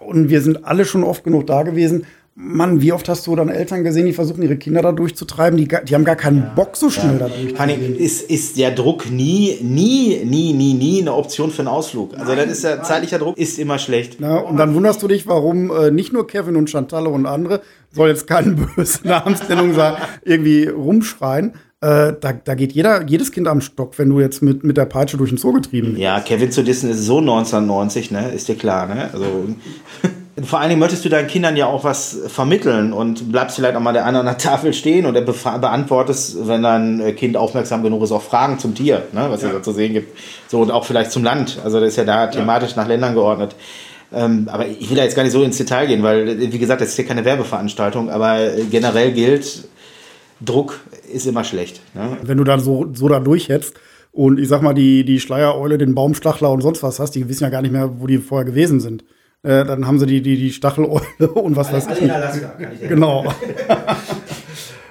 [0.00, 2.06] Und wir sind alle schon oft genug da gewesen.
[2.34, 5.58] Mann, wie oft hast du dann Eltern gesehen, die versuchen, ihre Kinder da durchzutreiben?
[5.58, 7.28] Die, die haben gar keinen ja, Bock, so schnell ja.
[7.28, 7.96] da durchzugehen.
[7.96, 12.18] Ist, ist der Druck nie, nie, nie, nie, nie eine Option für einen Ausflug?
[12.18, 14.18] Also, das ist ja zeitlicher Druck, ist immer schlecht.
[14.18, 17.60] Ja, und dann wunderst du dich, warum äh, nicht nur Kevin und Chantalle und andere,
[17.90, 21.52] soll jetzt keine böse Namensnennung sagen, irgendwie rumschreien.
[21.82, 24.86] Äh, da, da geht jeder, jedes Kind am Stock, wenn du jetzt mit, mit der
[24.86, 25.98] Peitsche durch den Zoo getrieben wirst.
[25.98, 28.30] Ja, Kevin zu dissen ist so 1990, ne?
[28.30, 29.10] Ist dir klar, ne?
[29.12, 29.26] Also.
[30.40, 33.80] Vor allen Dingen möchtest du deinen Kindern ja auch was vermitteln und bleibst vielleicht auch
[33.80, 38.22] mal der an der Tafel stehen und beantwortest, wenn dein Kind aufmerksam genug ist, auch
[38.22, 39.48] Fragen zum Tier, ne, was ja.
[39.48, 40.16] es da zu sehen gibt.
[40.48, 41.58] So und auch vielleicht zum Land.
[41.62, 42.76] Also das ist ja da thematisch ja.
[42.78, 43.54] nach Ländern geordnet.
[44.14, 46.80] Ähm, aber ich will da jetzt gar nicht so ins Detail gehen, weil, wie gesagt,
[46.80, 48.38] das ist hier keine Werbeveranstaltung, aber
[48.70, 49.64] generell gilt,
[50.40, 50.80] Druck
[51.12, 51.80] ist immer schlecht.
[51.94, 52.16] Ne?
[52.22, 53.74] Wenn du dann so, so da durchhetzt
[54.12, 57.44] und ich sag mal, die, die Schleiereule, den Baumstachler und sonst was hast, die wissen
[57.44, 59.04] ja gar nicht mehr, wo die vorher gewesen sind.
[59.44, 61.02] Äh, dann haben sie die, die, die Stacheleule
[61.34, 62.12] und was weiß ich.
[62.12, 62.54] Alaska,
[62.88, 63.24] Genau.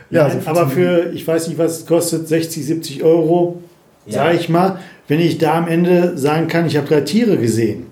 [0.10, 3.62] Ja, so aber für, ich weiß nicht, was es kostet, 60, 70 Euro,
[4.06, 4.26] Ja.
[4.26, 7.86] sage ich mal, wenn ich da am Ende sagen kann, ich habe drei Tiere gesehen.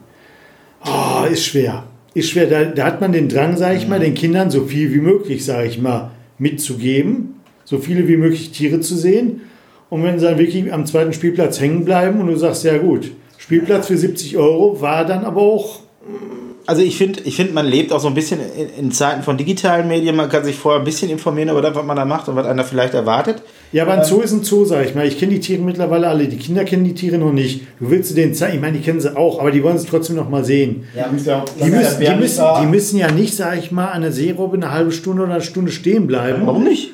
[0.85, 1.85] Oh, ist schwer.
[2.13, 2.47] Ist schwer.
[2.47, 5.45] Da, da hat man den Drang, sage ich mal, den Kindern so viel wie möglich,
[5.45, 7.35] sage ich mal, mitzugeben.
[7.63, 9.41] So viele wie möglich Tiere zu sehen.
[9.89, 13.11] Und wenn sie dann wirklich am zweiten Spielplatz hängen bleiben und du sagst, ja gut,
[13.37, 15.79] Spielplatz für 70 Euro war dann aber auch
[16.69, 19.37] Also ich finde, ich find, man lebt auch so ein bisschen in, in Zeiten von
[19.37, 20.15] digitalen Medien.
[20.15, 22.45] Man kann sich vorher ein bisschen informieren über das, was man da macht und was
[22.45, 23.41] einer vielleicht erwartet.
[23.71, 25.07] Ja, aber ein Zoo ist ein Zoo, sag ich mal.
[25.07, 26.27] Ich kenne die Tiere mittlerweile alle.
[26.27, 27.61] Die Kinder kennen die Tiere noch nicht.
[27.79, 28.53] Du willst denen zeigen.
[28.53, 30.83] Ich meine, die kennen sie auch, aber die wollen sie trotzdem noch mal sehen.
[31.59, 34.71] Die müssen, die, müssen, die müssen ja nicht, sag ich mal, an der Seerobbe eine
[34.71, 36.43] halbe Stunde oder eine Stunde stehen bleiben.
[36.45, 36.91] Warum nicht?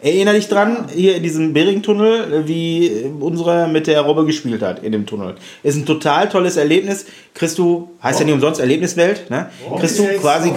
[0.00, 4.92] Erinnere dich dran, hier in diesem Bering-Tunnel, wie unsere mit der Robbe gespielt hat in
[4.92, 5.34] dem Tunnel.
[5.64, 7.06] Ist ein total tolles Erlebnis.
[7.34, 9.50] Kriegst du, heißt ja nicht umsonst Erlebniswelt, ne?
[9.80, 10.52] Kriegst du quasi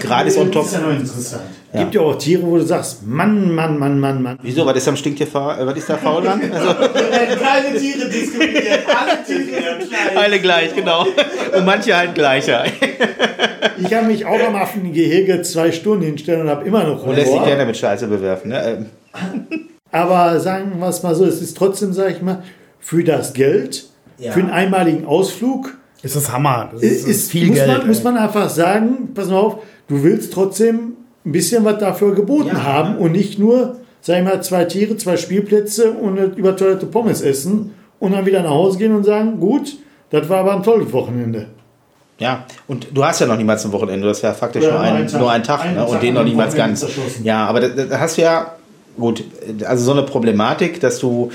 [0.00, 0.62] gratis on top.
[0.62, 1.42] Das ist ja noch interessant.
[1.74, 4.38] Gibt ja auch Tiere, wo du sagst, Mann, Mann, Mann, Mann, Mann.
[4.40, 6.40] Wieso, was ist am Stinktier faul, was ist da faul dran?
[6.50, 10.16] Also, Keine Tiere diskriminiert, alle Tiere sind gleich.
[10.16, 11.06] alle gleich, genau.
[11.54, 12.64] Und manche halt gleicher.
[13.78, 17.26] Ich kann mich auch am Affengehege zwei Stunden hinstellen und habe immer noch Und lässt
[17.26, 17.46] sich Humor.
[17.46, 18.62] gerne mit Scheiße bewerfen, ne?
[18.64, 18.86] Ähm,
[19.92, 22.42] Aber sagen wir es mal so, es ist trotzdem, sag ich mal,
[22.80, 23.86] für das Geld,
[24.18, 24.32] Ja.
[24.32, 26.70] für einen einmaligen Ausflug, Ist das Hammer.
[26.72, 27.68] Das ist, ist viel muss Geld.
[27.78, 29.58] Man, muss man einfach sagen, pass mal auf,
[29.88, 30.92] du willst trotzdem
[31.24, 32.62] ein bisschen was dafür geboten Ja.
[32.62, 37.20] haben und nicht nur, sag ich mal, zwei Tiere, zwei Spielplätze und eine überteuerte Pommes
[37.22, 39.76] essen und dann wieder nach Hause gehen und sagen, gut,
[40.10, 41.46] das war aber ein tolles Wochenende.
[42.18, 44.80] Ja, und du hast ja noch niemals ein Wochenende, du hast ja faktisch Ja, nur,
[44.80, 45.80] einen, nur einen Tag Einen ne?
[45.80, 47.22] Tag und den noch niemals Wochenende ganz.
[47.22, 48.54] Ja, aber da, da hast du ja,
[48.96, 49.22] gut,
[49.66, 51.30] also so eine Problematik, dass du,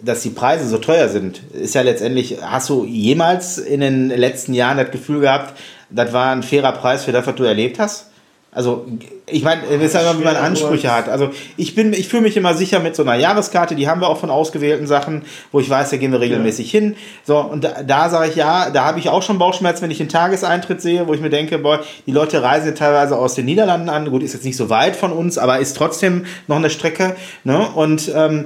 [0.00, 4.54] dass die Preise so teuer sind, ist ja letztendlich, hast du jemals in den letzten
[4.54, 5.58] Jahren das Gefühl gehabt,
[5.90, 8.11] das war ein fairer Preis für das, was du erlebt hast?
[8.54, 8.84] Also,
[9.26, 11.08] ich meine, es ist ja immer, wie man Ansprüche hat.
[11.08, 14.08] Also, ich bin, ich fühle mich immer sicher mit so einer Jahreskarte, die haben wir
[14.08, 15.22] auch von ausgewählten Sachen,
[15.52, 16.94] wo ich weiß, da gehen wir regelmäßig hin.
[17.24, 19.96] So, und da, da sage ich ja, da habe ich auch schon Bauchschmerzen, wenn ich
[19.96, 23.46] den Tageseintritt sehe, wo ich mir denke, boah, die Leute reisen ja teilweise aus den
[23.46, 24.10] Niederlanden an.
[24.10, 27.16] Gut, ist jetzt nicht so weit von uns, aber ist trotzdem noch eine Strecke.
[27.44, 27.66] Ne?
[27.74, 28.44] Und ähm,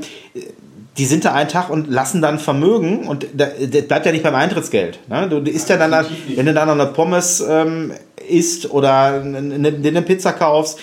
[0.99, 4.23] die sind da einen Tag und lassen dann Vermögen und da, das bleibt ja nicht
[4.23, 4.99] beim Eintrittsgeld.
[5.09, 5.29] Ne?
[5.29, 7.93] Du, du isst ja dann, wenn du dann noch eine Pommes ähm,
[8.29, 10.79] isst oder eine, Pizza kaufst,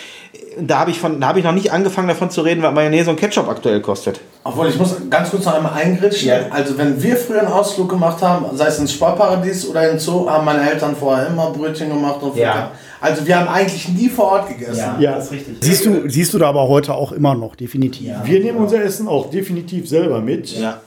[0.60, 3.10] da habe ich, von- da hab ich noch nicht angefangen davon zu reden, was Mayonnaise
[3.10, 4.20] und Ketchup aktuell kostet.
[4.44, 6.28] Obwohl, ich muss ganz kurz noch einmal eingritschen.
[6.28, 6.36] Ja.
[6.52, 10.30] Also, wenn wir früher einen Ausflug gemacht haben, sei es ins Sportparadies oder in Zoo,
[10.30, 12.72] haben meine Eltern vorher immer Brötchen gemacht und Ja.
[13.02, 14.96] Also, wir haben eigentlich nie vor Ort gegessen.
[15.00, 15.16] Ja.
[15.16, 15.58] ist richtig.
[15.62, 18.12] Siehst du, siehst du da aber heute auch immer noch, definitiv.
[18.24, 20.52] Wir nehmen unser Essen auch definitiv selber mit.
[20.60, 20.82] Ja.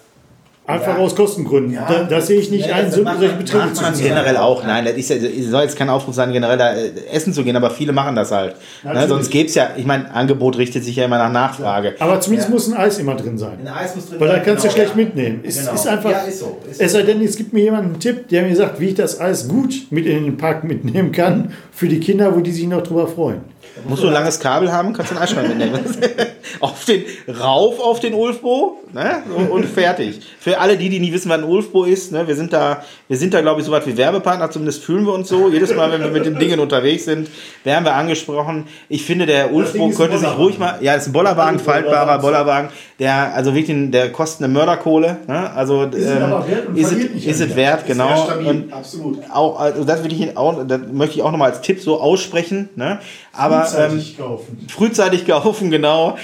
[0.69, 0.99] Einfach Ja.
[0.99, 1.73] aus Kostengründen.
[1.75, 1.87] Ja.
[1.89, 3.99] Da, das sehe ich nicht ein, so, solche Betriebe zu führen.
[4.03, 4.65] generell auch.
[4.65, 5.17] Nein, das ist ja,
[5.49, 8.33] soll jetzt kein Aufruf sein, generell da äh, essen zu gehen, aber viele machen das
[8.33, 8.57] halt.
[8.83, 11.95] Ne, sonst gäbe es ja, ich meine, Angebot richtet sich ja immer nach Nachfrage.
[12.01, 13.59] Aber zumindest muss ein Eis immer drin sein.
[13.69, 14.97] Eis muss drin Weil dann kannst du genau, schlecht ja.
[14.97, 15.45] mitnehmen.
[15.45, 15.73] Ist, Genau.
[15.75, 16.11] ist einfach.
[16.11, 18.57] Ja, ist so, ist es sei denn, es gibt mir jemanden einen Tipp, der mir
[18.57, 22.35] sagt, wie ich das Eis gut mit in den Park mitnehmen kann für die Kinder,
[22.35, 23.41] wo die sich noch drüber freuen.
[23.89, 25.79] Musst du ein langes Kabel haben, kannst du einen Eisschwein mitnehmen.
[26.61, 29.23] auf den, rauf auf den Ulfbo ne?
[29.37, 30.21] und, und fertig.
[30.39, 32.27] Für alle die, die nie wissen, was ein Ulfbo ist, ne?
[32.27, 35.13] wir sind da, wir sind da glaube ich, so was wie Werbepartner, zumindest fühlen wir
[35.13, 35.49] uns so.
[35.49, 37.29] Jedes Mal, wenn wir mit den Dingen unterwegs sind,
[37.65, 38.67] werden wir angesprochen.
[38.89, 42.71] Ich finde, der Ulfbo ist könnte sich ruhig mal, ja, ist ein Bollerwagen, faltbarer Bollerwagen,
[42.99, 45.19] der, also wirklich, der kostet eine Mörderkohle.
[45.27, 45.51] Ne?
[45.53, 47.87] Also, es ähm, aber wert ist, es, ist es Wert.
[47.87, 48.29] genau.
[48.39, 49.19] Und absolut.
[49.33, 52.71] auch, also das will ich auch, das möchte ich auch nochmal als Tipp so aussprechen,
[52.77, 53.01] ne?
[53.37, 54.67] Aber ähm, kaufen.
[54.69, 56.17] frühzeitig kaufen, genau.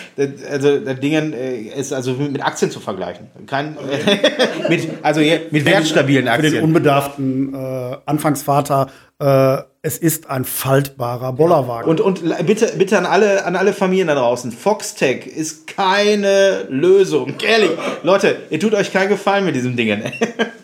[0.50, 3.28] Also das Ding äh, ist also mit Aktien zu vergleichen.
[3.46, 3.76] Kein,
[4.68, 6.64] mit, also mit wertstabilen Für den Aktien.
[6.64, 8.88] unbedarften äh, Anfangsvater,
[9.20, 11.90] äh, es ist ein faltbarer Bollerwagen.
[11.90, 14.52] Und, und bitte, bitte an alle, an alle Familien da draußen.
[14.52, 17.34] Foxtech ist keine Lösung.
[17.44, 17.70] Ehrlich.
[18.04, 20.04] Leute, ihr tut euch keinen Gefallen mit diesem Dingen.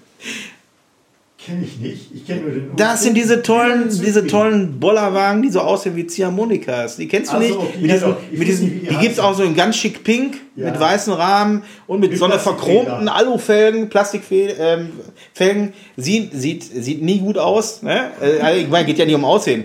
[1.48, 2.10] Kenne ich nicht.
[2.14, 2.76] Ich kenne nur den.
[2.76, 6.98] Das sind diese tollen, diese tollen Bollerwagen, die so aussehen wie Ziehharmonikas.
[6.98, 7.56] Die kennst du so, nicht?
[7.56, 10.04] okay, mit diesen, mit diesen, nicht, die die gibt es auch so in ganz schick
[10.04, 10.70] pink, Ja.
[10.70, 14.90] mit weißen Rahmen und mit, Mit so einer verchromten Alufelgen, Plastikfelgen.
[15.38, 17.82] Ähm, sieht, sieht, sieht nie gut aus.
[17.82, 18.10] Ne?
[18.20, 19.64] Äh, also ich meine, geht ja nicht um Aussehen.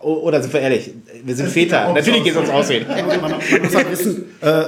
[0.00, 0.94] Oder sind wir ehrlich?
[1.24, 1.92] Wir sind Väter.
[1.92, 2.86] Natürlich geht es ums Aussehen.
[3.06, 4.64] man, man muss halt wissen, äh,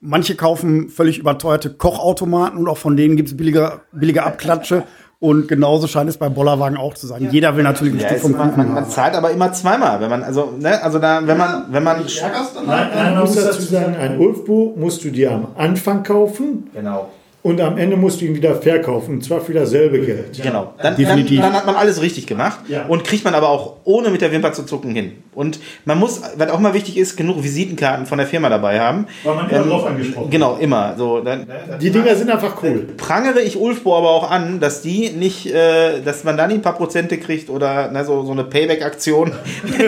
[0.00, 4.84] manche kaufen völlig überteuerte Kochautomaten und auch von denen gibt es billige, billige Abklatsche.
[5.20, 7.28] Und genauso scheint es bei Bollerwagen auch zu sein.
[7.32, 10.00] Jeder will natürlich ein Ja, Stück vom man, Kuchen man, man zahlt aber immer zweimal,
[10.00, 13.62] wenn man also ne, also da wenn man wenn man Nein, nein, man muss dazu
[13.62, 16.70] sagen, ein Ulfbo musst du dir am Anfang kaufen.
[16.72, 17.08] genau
[17.42, 20.42] und am Ende musst du ihn wieder verkaufen, und zwar für dasselbe Geld.
[20.42, 20.74] Genau.
[20.82, 22.86] Dann, dann, dann, hat man alles richtig gemacht ja.
[22.86, 25.12] und kriegt man aber auch ohne mit der Wimper zu zucken hin.
[25.34, 29.06] Und man muss, was auch mal wichtig ist, genug Visitenkarten von der Firma dabei haben.
[29.22, 30.94] Weil man immer ähm, drauf angesprochen Genau, immer.
[30.98, 31.46] So, dann,
[31.80, 32.88] die Dinger sind einfach cool.
[32.96, 36.62] Prangere ich Ulfbo aber auch an, dass die nicht, äh, dass man da nicht ein
[36.62, 39.30] paar Prozente kriegt oder na, so, so eine Payback-Aktion,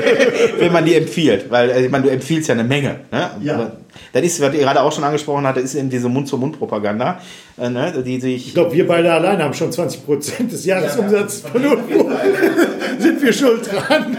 [0.59, 1.51] wenn man die empfiehlt.
[1.51, 3.01] Weil, also, ich meine, du empfiehlst ja eine Menge.
[3.11, 3.31] Ne?
[3.43, 3.73] Ja.
[4.13, 7.21] Das ist, was ihr gerade auch schon angesprochen habt, ist eben diese Mund-zu-Mund-Propaganda.
[7.61, 11.43] Äh, ne, die sich ich glaube, wir beide alleine haben schon 20 Prozent des Jahresumsatzes
[11.43, 12.11] ja, von Ulfbo.
[12.99, 14.17] Sind wir schuld dran?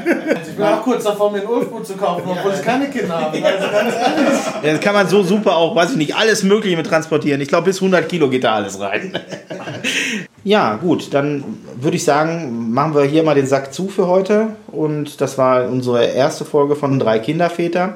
[0.48, 3.44] Ich bin auch kurz davor, mir ein Ulfbo zu kaufen, obwohl ich keine Kinder habe.
[3.44, 3.94] Also ganz
[4.64, 7.42] Ja, das kann man so super auch, weiß ich nicht, alles Mögliche mit transportieren.
[7.42, 9.18] Ich glaube, bis 100 Kilo geht da alles rein.
[10.44, 11.44] ja, gut, dann
[11.80, 14.50] würde ich sagen, machen wir hier mal den Sack zu für heute.
[14.68, 17.96] Und das war unsere erste Folge von drei Kinderväter.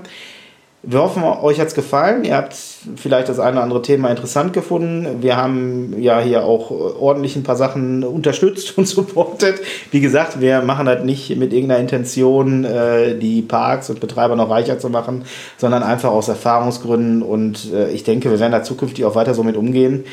[0.88, 2.26] Wir hoffen, euch hat es gefallen.
[2.26, 2.56] Ihr habt
[2.96, 5.24] vielleicht das eine oder andere Thema interessant gefunden.
[5.24, 9.62] Wir haben ja hier auch ordentlich ein paar Sachen unterstützt und supportet.
[9.90, 14.52] Wie gesagt, wir machen das nicht mit irgendeiner Intention, äh, die Parks und Betreiber noch
[14.52, 15.26] reicher zu machen,
[15.58, 17.24] sondern einfach aus Erfahrungsgründen.
[17.24, 20.04] Und äh, ich denke, wir werden da zukünftig auch weiter so mit umgehen.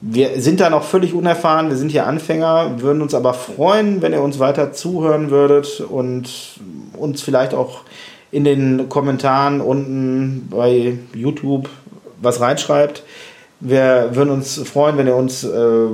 [0.00, 4.12] Wir sind da noch völlig unerfahren, wir sind hier Anfänger, würden uns aber freuen, wenn
[4.12, 6.60] ihr uns weiter zuhören würdet und
[6.98, 7.80] uns vielleicht auch
[8.30, 11.68] in den Kommentaren unten bei YouTube
[12.20, 13.02] was reinschreibt.
[13.60, 15.86] Wir würden uns freuen, wenn ihr uns äh,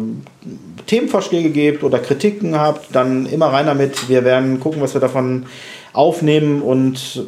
[0.86, 4.08] Themenvorschläge gebt oder Kritiken habt, dann immer rein damit.
[4.08, 5.46] Wir werden gucken, was wir davon
[5.92, 7.26] aufnehmen und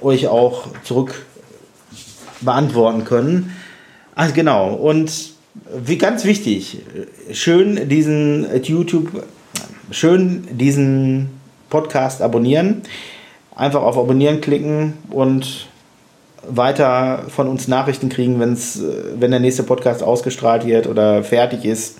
[0.00, 1.26] euch auch zurück
[2.40, 3.54] beantworten können.
[4.14, 4.74] Ach, genau.
[4.74, 5.32] Und
[5.74, 6.78] wie ganz wichtig,
[7.32, 9.24] schön diesen YouTube,
[9.90, 11.30] schön diesen
[11.68, 12.82] Podcast abonnieren
[13.56, 15.66] einfach auf Abonnieren klicken und
[16.48, 18.80] weiter von uns Nachrichten kriegen, wenn's,
[19.18, 21.98] wenn der nächste Podcast ausgestrahlt wird oder fertig ist,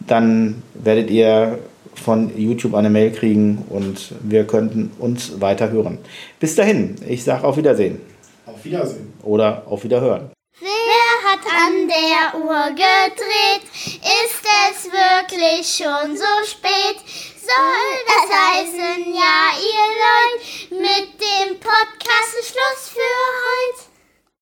[0.00, 1.58] dann werdet ihr
[1.94, 5.98] von YouTube eine Mail kriegen und wir könnten uns weiter hören.
[6.40, 8.00] Bis dahin, ich sage auf Wiedersehen.
[8.46, 9.12] Auf Wiedersehen.
[9.22, 10.30] Oder auf Wiederhören.
[10.60, 13.62] Wer hat an der Uhr gedreht?
[13.74, 17.31] Ist es wirklich schon so spät?
[17.42, 23.91] Soll das heißen, ja, ihr Leute, mit dem Podcast ist Schluss für heute.